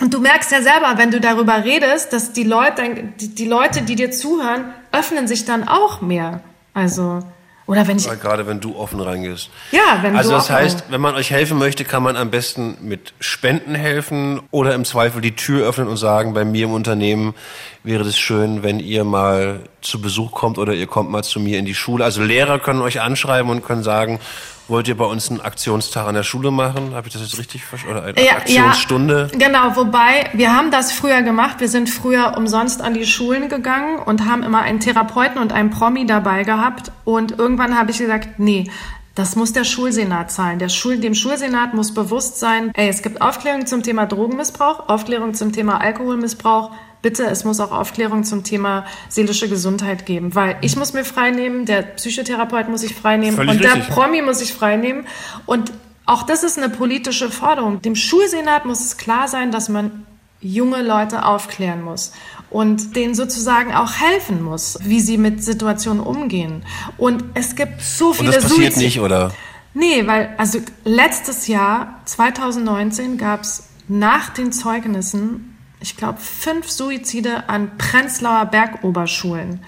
[0.00, 2.82] Und du merkst ja selber, wenn du darüber redest, dass die Leute,
[3.18, 6.40] die, Leute, die dir zuhören, öffnen sich dann auch mehr.
[6.74, 7.22] Also,
[7.66, 8.06] oder wenn ich.
[8.20, 9.48] Gerade wenn du offen reingehst.
[9.72, 10.36] Ja, wenn also du.
[10.36, 14.40] Also das heißt, wenn man euch helfen möchte, kann man am besten mit Spenden helfen
[14.50, 17.34] oder im Zweifel die Tür öffnen und sagen, bei mir im Unternehmen
[17.82, 21.58] wäre es schön, wenn ihr mal zu Besuch kommt oder ihr kommt mal zu mir
[21.58, 22.04] in die Schule.
[22.04, 24.20] Also Lehrer können euch anschreiben und können sagen,
[24.68, 26.94] Wollt ihr bei uns einen Aktionstag an der Schule machen?
[26.94, 27.98] Habe ich das jetzt richtig verstanden?
[27.98, 29.30] Oder eine ja, Aktionsstunde?
[29.30, 31.60] Ja, genau, wobei wir haben das früher gemacht.
[31.60, 35.70] Wir sind früher umsonst an die Schulen gegangen und haben immer einen Therapeuten und einen
[35.70, 36.90] Promi dabei gehabt.
[37.04, 38.68] Und irgendwann habe ich gesagt, nee,
[39.14, 40.58] das muss der Schulsenat zahlen.
[40.58, 45.34] Der Schul dem Schulsenat muss bewusst sein, ey, es gibt Aufklärung zum Thema Drogenmissbrauch, Aufklärung
[45.34, 46.72] zum Thema Alkoholmissbrauch,
[47.06, 51.64] bitte, es muss auch Aufklärung zum Thema seelische Gesundheit geben, weil ich muss mir freinehmen,
[51.64, 53.86] der Psychotherapeut muss sich freinehmen Völlig und richtig.
[53.86, 55.06] der Promi muss sich freinehmen
[55.46, 55.72] und
[56.04, 57.80] auch das ist eine politische Forderung.
[57.80, 60.04] Dem Schulsenat muss es klar sein, dass man
[60.40, 62.10] junge Leute aufklären muss
[62.50, 66.64] und denen sozusagen auch helfen muss, wie sie mit Situationen umgehen.
[66.98, 69.32] Und es gibt so viele Und das passiert Suizid nicht, oder?
[69.74, 75.55] Nee, weil also letztes Jahr, 2019, gab es nach den Zeugnissen
[75.86, 79.60] ich glaube, fünf Suizide an Prenzlauer Bergoberschulen.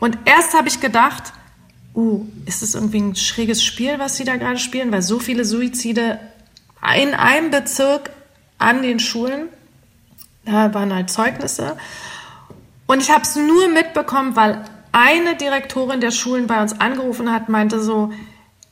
[0.00, 1.32] Und erst habe ich gedacht,
[1.94, 4.90] uh, ist das irgendwie ein schräges Spiel, was sie da gerade spielen?
[4.90, 6.18] Weil so viele Suizide
[6.96, 8.10] in einem Bezirk
[8.58, 9.48] an den Schulen,
[10.44, 11.76] da waren halt Zeugnisse.
[12.86, 17.48] Und ich habe es nur mitbekommen, weil eine Direktorin der Schulen bei uns angerufen hat,
[17.48, 18.12] meinte so,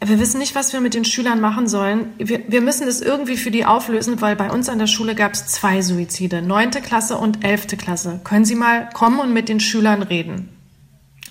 [0.05, 2.13] wir wissen nicht, was wir mit den Schülern machen sollen.
[2.19, 5.33] Wir, wir müssen das irgendwie für die auflösen, weil bei uns an der Schule gab
[5.33, 8.21] es zwei Suizide, neunte Klasse und elfte Klasse.
[8.25, 10.49] Können Sie mal kommen und mit den Schülern reden?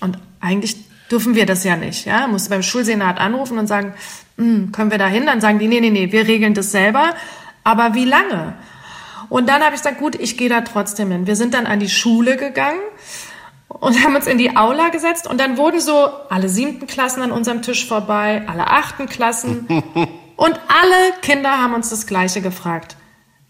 [0.00, 0.76] Und eigentlich
[1.10, 2.06] dürfen wir das ja nicht.
[2.06, 3.94] Ja, musste beim Schulsenat anrufen und sagen,
[4.36, 5.26] hm, können wir da hin?
[5.26, 7.14] Dann sagen die, nee, nee, nee, wir regeln das selber.
[7.64, 8.54] Aber wie lange?
[9.28, 11.26] Und dann habe ich gesagt, gut, ich gehe da trotzdem hin.
[11.26, 12.80] Wir sind dann an die Schule gegangen
[13.82, 17.32] und haben uns in die Aula gesetzt und dann wurden so alle siebten Klassen an
[17.32, 19.66] unserem Tisch vorbei, alle achten Klassen
[20.36, 22.96] und alle Kinder haben uns das Gleiche gefragt.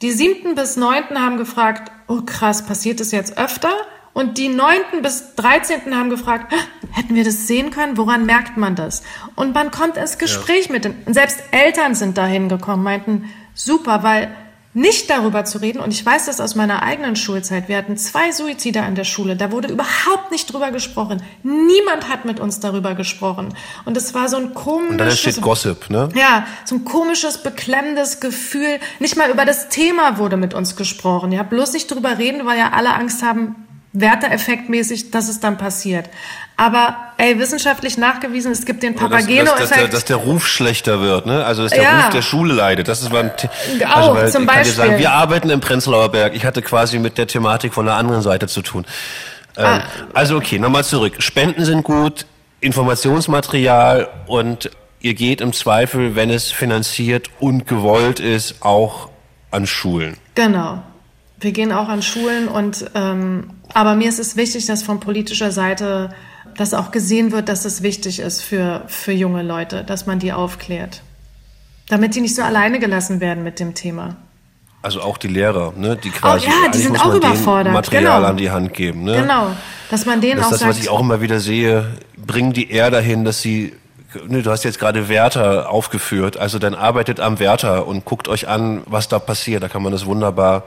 [0.01, 3.73] Die siebten bis neunten haben gefragt, oh krass, passiert das jetzt öfter?
[4.15, 6.51] Und die neunten bis dreizehnten haben gefragt,
[6.93, 7.99] hätten wir das sehen können?
[7.99, 9.03] Woran merkt man das?
[9.37, 10.73] Und man kommt ins Gespräch ja.
[10.73, 14.35] mit den, selbst Eltern sind dahin gekommen, meinten, super, weil
[14.75, 18.33] nicht darüber zu reden, und ich weiß das aus meiner eigenen Schulzeit, wir hatten zwei
[18.33, 21.23] Suizide an der Schule, da wurde überhaupt nicht drüber gesprochen.
[21.43, 23.55] Niemand hat mit uns darüber gesprochen.
[23.85, 24.91] Und es war so ein komisches...
[24.91, 26.09] Und dann entsteht Gossip, ne?
[26.15, 28.81] Ja, so ein komisches, beklemmendes Gefühl.
[28.99, 31.33] Nicht mal über das Thema wurde mit uns gesprochen.
[31.33, 33.57] Ja, bloß nicht drüber reden, weil ja alle Angst haben,
[33.93, 36.09] Werteeffektmäßig, dass es dann passiert.
[36.57, 39.61] Aber ey, wissenschaftlich nachgewiesen, es gibt den Papageno-Effekt.
[39.61, 41.45] Dass, dass, der, dass der Ruf schlechter wird, ne?
[41.45, 42.01] Also dass der ja.
[42.01, 42.89] Ruf der Schule leidet.
[42.89, 43.31] Das ist beim
[43.93, 44.73] also, Auch, zum Beispiel.
[44.73, 46.35] Sagen, wir arbeiten im Prenzlauer Berg.
[46.35, 48.87] Ich hatte quasi mit der Thematik von der anderen Seite zu tun.
[49.57, 49.83] Ähm, ah.
[50.15, 51.17] Also okay, nochmal zurück.
[51.19, 52.27] Spenden sind gut,
[52.61, 54.71] Informationsmaterial und
[55.01, 59.09] ihr geht im Zweifel, wenn es finanziert und gewollt ist, auch
[59.51, 60.17] an Schulen.
[60.35, 60.83] Genau.
[61.43, 65.51] Wir gehen auch an Schulen und ähm, aber mir ist es wichtig, dass von politischer
[65.51, 66.11] Seite
[66.57, 70.33] das auch gesehen wird, dass es wichtig ist für, für junge Leute, dass man die
[70.33, 71.03] aufklärt.
[71.89, 74.17] Damit die nicht so alleine gelassen werden mit dem Thema.
[74.83, 77.73] Also auch die Lehrer, ne, die quasi oh, ja, die sind auch überfordert.
[77.73, 78.29] Material genau.
[78.29, 79.21] an die Hand geben, ne?
[79.23, 79.49] Genau,
[79.91, 81.87] dass man denen das auch ist das, sagt, was ich auch immer wieder sehe,
[82.17, 83.75] bringen die eher dahin, dass sie
[84.27, 88.49] ne, du hast jetzt gerade Wärter aufgeführt, also dann arbeitet am Wärter und guckt euch
[88.49, 90.65] an, was da passiert, da kann man das wunderbar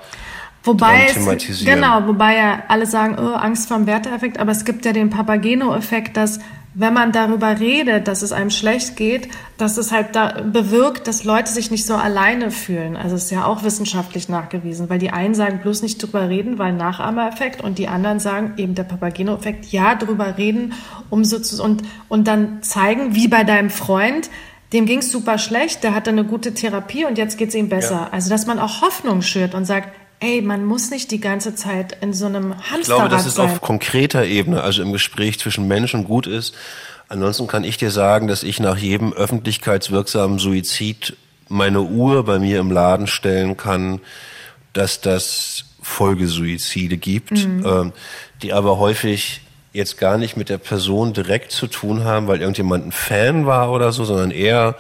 [0.66, 4.84] Wobei es, genau, wobei ja alle sagen, oh, Angst vor dem Werteeffekt, aber es gibt
[4.86, 6.40] ja den Papageno-Effekt, dass
[6.78, 11.24] wenn man darüber redet, dass es einem schlecht geht, dass es halt da bewirkt, dass
[11.24, 12.98] Leute sich nicht so alleine fühlen.
[12.98, 16.60] Also es ist ja auch wissenschaftlich nachgewiesen, weil die einen sagen, bloß nicht drüber reden,
[16.60, 20.74] weil Nachahmereffekt und die anderen sagen, eben der Papageno-Effekt, ja, drüber reden,
[21.10, 24.30] um so zu, und, und dann zeigen, wie bei deinem Freund,
[24.74, 27.70] dem ging es super schlecht, der hatte eine gute Therapie und jetzt geht es ihm
[27.70, 27.96] besser.
[27.96, 28.10] Ja.
[28.12, 29.90] Also dass man auch Hoffnung schürt und sagt,
[30.20, 32.80] ey, man muss nicht die ganze Zeit in so einem Hamsterrad sein.
[32.82, 36.54] Ich glaube, dass es auf konkreter Ebene, also im Gespräch zwischen Menschen gut ist.
[37.08, 41.16] Ansonsten kann ich dir sagen, dass ich nach jedem öffentlichkeitswirksamen Suizid
[41.48, 44.00] meine Uhr bei mir im Laden stellen kann,
[44.74, 47.64] dass das Folgesuizide gibt, mhm.
[47.66, 47.94] ähm,
[48.42, 49.42] die aber häufig
[49.72, 53.72] jetzt gar nicht mit der Person direkt zu tun haben, weil irgendjemand ein Fan war
[53.72, 54.76] oder so, sondern eher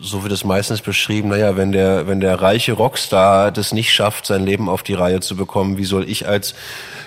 [0.00, 4.26] so wird es meistens beschrieben, naja, wenn der, wenn der reiche Rockstar das nicht schafft,
[4.26, 6.54] sein Leben auf die Reihe zu bekommen, wie soll ich als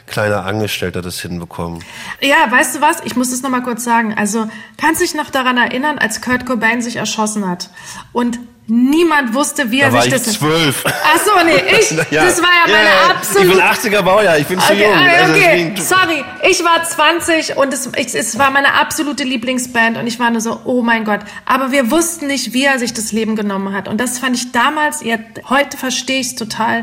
[0.08, 1.84] kleiner Angestellter das hinbekommen?
[2.22, 3.02] Ja, weißt du was?
[3.06, 4.16] Ich muss das nochmal kurz sagen.
[4.18, 7.70] Also, kannst du dich noch daran erinnern, als Kurt Cobain sich erschossen hat?
[8.12, 8.40] Und
[8.72, 10.34] Niemand wusste, wie er da sich war ich das.
[10.34, 10.84] zwölf.
[10.86, 11.90] Ach so, nee, ich.
[12.12, 12.26] ja.
[12.26, 13.48] Das war ja meine ja, absolute.
[13.48, 14.94] Ich bin 80er Baujahr, ich bin okay, zu jung.
[14.94, 16.24] Also okay, sorry.
[16.48, 20.42] Ich war 20 und es, ich, es war meine absolute Lieblingsband und ich war nur
[20.42, 21.22] so, oh mein Gott.
[21.46, 23.88] Aber wir wussten nicht, wie er sich das Leben genommen hat.
[23.88, 25.18] Und das fand ich damals, ja,
[25.50, 26.82] heute verstehe ich es total,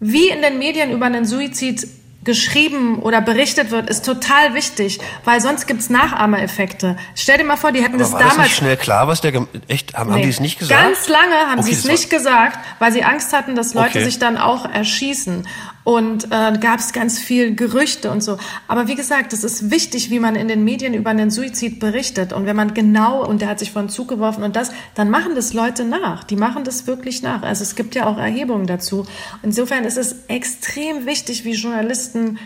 [0.00, 1.86] wie in den Medien über einen Suizid
[2.28, 6.98] geschrieben oder berichtet wird, ist total wichtig, weil sonst gibt's Nachahmereffekte.
[7.14, 8.36] Stell dir mal vor, die hätten Aber das war damals.
[8.36, 10.16] Das nicht schnell klar, was der echt haben, nee.
[10.16, 10.78] haben die es nicht gesagt?
[10.78, 14.04] Ganz lange haben okay, sie es nicht gesagt, weil sie Angst hatten, dass Leute okay.
[14.04, 15.48] sich dann auch erschießen.
[15.88, 18.36] Und äh, gab es ganz viel Gerüchte und so.
[18.66, 22.34] Aber wie gesagt, es ist wichtig, wie man in den Medien über einen Suizid berichtet.
[22.34, 25.34] Und wenn man genau, und der hat sich von Zug geworfen und das, dann machen
[25.34, 26.24] das Leute nach.
[26.24, 27.42] Die machen das wirklich nach.
[27.42, 29.06] Also es gibt ja auch Erhebungen dazu.
[29.42, 32.38] Insofern ist es extrem wichtig, wie Journalisten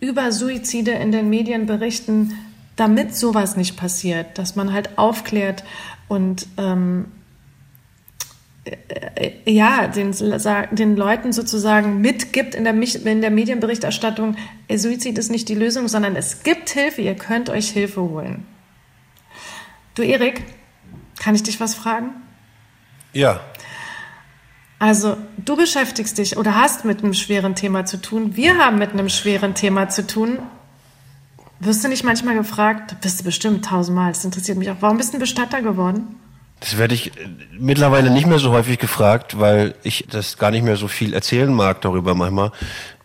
[0.00, 2.36] über Suizide in den Medien berichten,
[2.74, 4.38] damit sowas nicht passiert.
[4.38, 5.62] Dass man halt aufklärt
[6.08, 7.21] und ähm, äh,
[9.44, 10.14] ja, den,
[10.70, 14.36] den Leuten sozusagen mitgibt in der, in der Medienberichterstattung,
[14.72, 18.46] Suizid ist nicht die Lösung, sondern es gibt Hilfe, ihr könnt euch Hilfe holen.
[19.94, 20.44] Du Erik,
[21.18, 22.10] kann ich dich was fragen?
[23.12, 23.40] Ja.
[24.78, 28.36] Also, du beschäftigst dich oder hast mit einem schweren Thema zu tun.
[28.36, 30.38] Wir haben mit einem schweren Thema zu tun.
[31.60, 32.96] Wirst du nicht manchmal gefragt?
[33.00, 34.12] Bist du bestimmt tausendmal.
[34.12, 34.78] Das interessiert mich auch.
[34.80, 36.16] Warum bist du ein Bestatter geworden?
[36.62, 40.64] Das werde ich äh, mittlerweile nicht mehr so häufig gefragt, weil ich das gar nicht
[40.64, 42.52] mehr so viel erzählen mag darüber manchmal.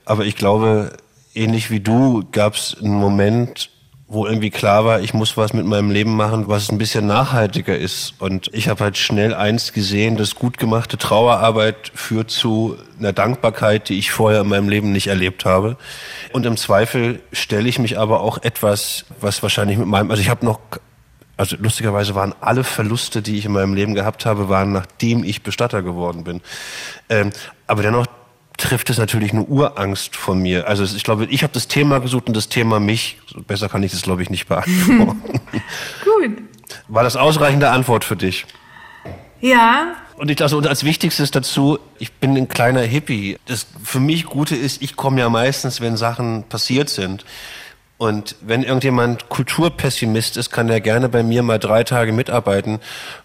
[0.06, 0.96] Aber ich glaube,
[1.34, 3.72] ähnlich wie du gab es einen Moment,
[4.10, 7.78] wo irgendwie klar war, ich muss was mit meinem Leben machen, was ein bisschen nachhaltiger
[7.78, 8.14] ist.
[8.20, 13.90] Und ich habe halt schnell eins gesehen, dass gut gemachte Trauerarbeit führt zu einer Dankbarkeit,
[13.90, 15.78] die ich vorher in meinem Leben nicht erlebt habe.
[16.32, 20.30] Und im Zweifel stelle ich mich aber auch etwas, was wahrscheinlich mit meinem, also ich
[20.30, 20.62] habe noch
[21.38, 25.44] also lustigerweise waren alle Verluste, die ich in meinem Leben gehabt habe, waren nachdem ich
[25.44, 26.42] Bestatter geworden bin.
[27.10, 27.32] Ähm,
[27.68, 28.08] aber dennoch
[28.58, 30.68] trifft es natürlich eine Urangst von mir.
[30.68, 33.20] Also ich glaube, ich habe das Thema gesucht und das Thema mich.
[33.48, 35.22] Besser kann ich das, glaube ich, nicht beantworten.
[36.04, 36.38] Gut.
[36.88, 38.46] War das ausreichende Antwort für dich?
[39.40, 43.38] Ja, Und ich also und als wichtigstes dazu, ich bin ein kleiner Hippie.
[43.46, 47.24] Das für mich Gute ist, ich komme ja meistens, wenn Sachen passiert sind.
[47.98, 52.80] Und wenn irgendjemand Kulturpessimist ist, kann er gerne bei mir mal drei Tage mitarbeiten,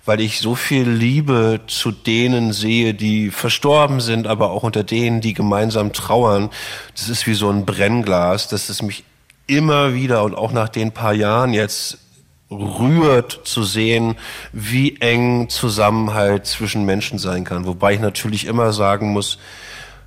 [0.07, 5.21] weil ich so viel Liebe zu denen sehe, die verstorben sind, aber auch unter denen,
[5.21, 6.49] die gemeinsam trauern.
[6.95, 9.05] Das ist wie so ein Brennglas, dass es mich
[9.47, 11.99] immer wieder und auch nach den paar Jahren jetzt
[12.51, 14.17] rührt zu sehen,
[14.53, 17.67] wie eng Zusammenhalt zwischen Menschen sein kann.
[17.67, 19.39] Wobei ich natürlich immer sagen muss,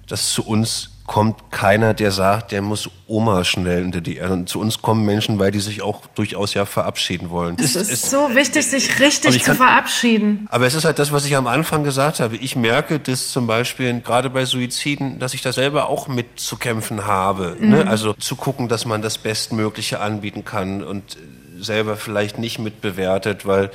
[0.08, 4.34] dass zu uns kommt keiner, der sagt, der muss Oma schnell unter die Erde.
[4.34, 7.58] Und zu uns kommen Menschen, weil die sich auch durchaus ja verabschieden wollen.
[7.60, 10.48] Es ist, ist so wichtig, sich richtig zu verabschieden.
[10.50, 12.38] Aber es ist halt das, was ich am Anfang gesagt habe.
[12.38, 17.56] Ich merke das zum Beispiel gerade bei Suiziden, dass ich da selber auch mitzukämpfen habe.
[17.60, 17.66] Ne?
[17.66, 17.70] Mhm.
[17.70, 17.88] Ne?
[17.88, 21.18] Also zu gucken, dass man das Bestmögliche anbieten kann und
[21.60, 23.70] selber vielleicht nicht mitbewertet, weil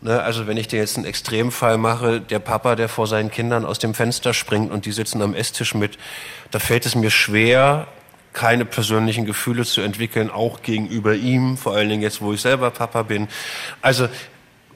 [0.00, 3.64] Ne, also wenn ich dir jetzt einen Extremfall mache, der Papa, der vor seinen Kindern
[3.64, 5.98] aus dem Fenster springt und die sitzen am Esstisch mit,
[6.52, 7.88] da fällt es mir schwer,
[8.32, 12.70] keine persönlichen Gefühle zu entwickeln, auch gegenüber ihm, vor allen Dingen jetzt, wo ich selber
[12.70, 13.26] Papa bin.
[13.82, 14.08] Also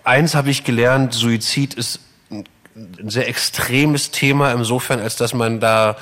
[0.02, 2.00] eins habe ich gelernt, Suizid ist
[2.30, 5.96] ein sehr extremes Thema, insofern, als dass man da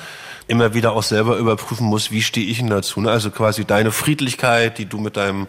[0.47, 3.01] immer wieder auch selber überprüfen muss, wie stehe ich denn dazu.
[3.01, 3.11] Ne?
[3.11, 5.47] Also quasi deine Friedlichkeit, die du mit deinem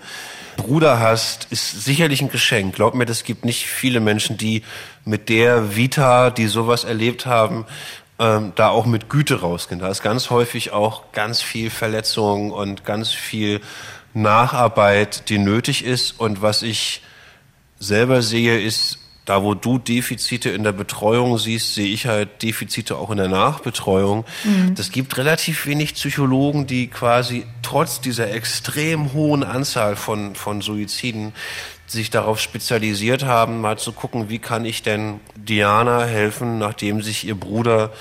[0.56, 2.74] Bruder hast, ist sicherlich ein Geschenk.
[2.74, 4.62] Glaub mir, das gibt nicht viele Menschen, die
[5.04, 7.66] mit der Vita, die sowas erlebt haben,
[8.18, 9.80] ähm, da auch mit Güte rausgehen.
[9.80, 13.60] Da ist ganz häufig auch ganz viel Verletzung und ganz viel
[14.14, 16.20] Nacharbeit, die nötig ist.
[16.20, 17.02] Und was ich
[17.78, 22.96] selber sehe, ist, da wo du Defizite in der Betreuung siehst, sehe ich halt Defizite
[22.96, 24.24] auch in der Nachbetreuung.
[24.44, 24.74] Mhm.
[24.74, 31.32] Das gibt relativ wenig Psychologen, die quasi trotz dieser extrem hohen Anzahl von, von Suiziden
[31.86, 37.26] sich darauf spezialisiert haben, mal zu gucken, wie kann ich denn Diana helfen, nachdem sich
[37.26, 37.92] ihr Bruder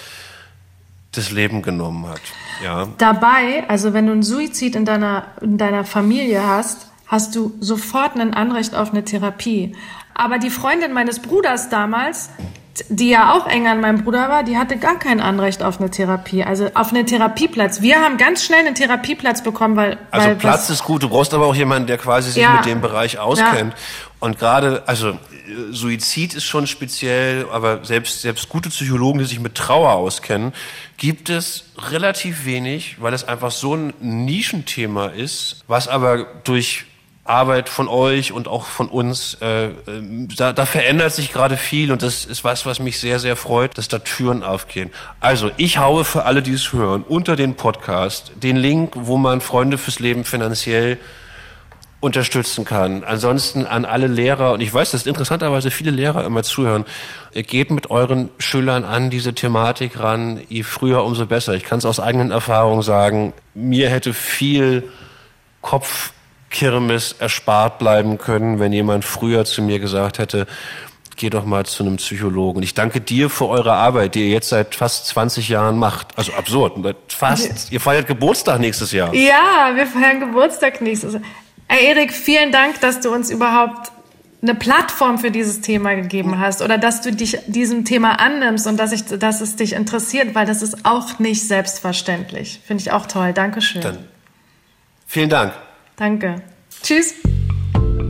[1.11, 2.22] das Leben genommen hat.
[2.63, 2.88] Ja.
[2.97, 8.15] Dabei, also wenn du einen Suizid in deiner, in deiner Familie hast, hast du sofort
[8.15, 9.76] ein Anrecht auf eine Therapie.
[10.14, 12.30] Aber die Freundin meines Bruders damals,
[12.89, 15.89] die ja auch eng an meinem Bruder war, die hatte gar kein Anrecht auf eine
[15.89, 17.82] Therapie, also auf einen Therapieplatz.
[17.82, 21.03] Wir haben ganz schnell einen Therapieplatz bekommen, weil also weil Platz ist gut.
[21.03, 22.55] Du brauchst aber auch jemanden, der quasi sich ja.
[22.55, 23.74] mit dem Bereich auskennt.
[23.74, 23.80] Ja.
[24.20, 25.18] Und gerade, also
[25.72, 30.53] Suizid ist schon speziell, aber selbst selbst gute Psychologen, die sich mit Trauer auskennen,
[30.97, 36.86] gibt es relativ wenig, weil es einfach so ein Nischenthema ist, was aber durch
[37.24, 39.72] Arbeit von euch und auch von uns, äh, äh,
[40.36, 43.78] da, da verändert sich gerade viel und das ist was, was mich sehr, sehr freut,
[43.78, 44.89] dass da Türen aufgehen.
[45.19, 49.39] Also ich haue für alle, die es hören, unter den Podcast den Link, wo man
[49.39, 50.97] Freunde fürs Leben finanziell
[51.99, 53.03] unterstützen kann.
[53.03, 56.86] Ansonsten an alle Lehrer, und ich weiß, dass interessanterweise viele Lehrer immer zuhören,
[57.32, 61.53] geht mit euren Schülern an diese Thematik ran, je früher, umso besser.
[61.53, 64.89] Ich kann es aus eigenen Erfahrungen sagen, mir hätte viel
[65.61, 66.11] Kopf
[66.52, 70.45] Kirmes erspart bleiben können, wenn jemand früher zu mir gesagt hätte,
[71.16, 72.62] geh doch mal zu einem Psychologen.
[72.64, 76.18] Ich danke dir für eure Arbeit, die ihr jetzt seit fast 20 Jahren macht.
[76.18, 76.95] Also absurd.
[77.08, 77.72] Fast.
[77.72, 79.14] Ihr feiert Geburtstag nächstes Jahr.
[79.14, 81.24] Ja, wir feiern Geburtstag nächstes Jahr.
[81.68, 83.91] Hey Erik, vielen Dank, dass du uns überhaupt
[84.41, 88.78] eine Plattform für dieses Thema gegeben hast oder dass du dich diesem Thema annimmst und
[88.78, 92.60] dass, ich, dass es dich interessiert, weil das ist auch nicht selbstverständlich.
[92.66, 93.34] Finde ich auch toll.
[93.34, 93.82] Dankeschön.
[93.82, 93.99] Dann
[95.06, 95.54] vielen Dank.
[96.02, 96.41] Danke.
[96.82, 97.14] Tschüss.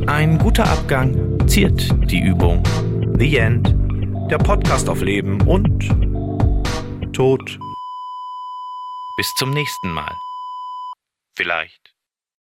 [0.08, 2.64] Ein guter Abgang ziert die Übung.
[3.20, 3.76] The End.
[4.32, 5.90] Der Podcast auf Leben und
[7.12, 7.60] Tod.
[9.18, 10.16] Bis zum nächsten Mal.
[11.36, 11.81] Vielleicht.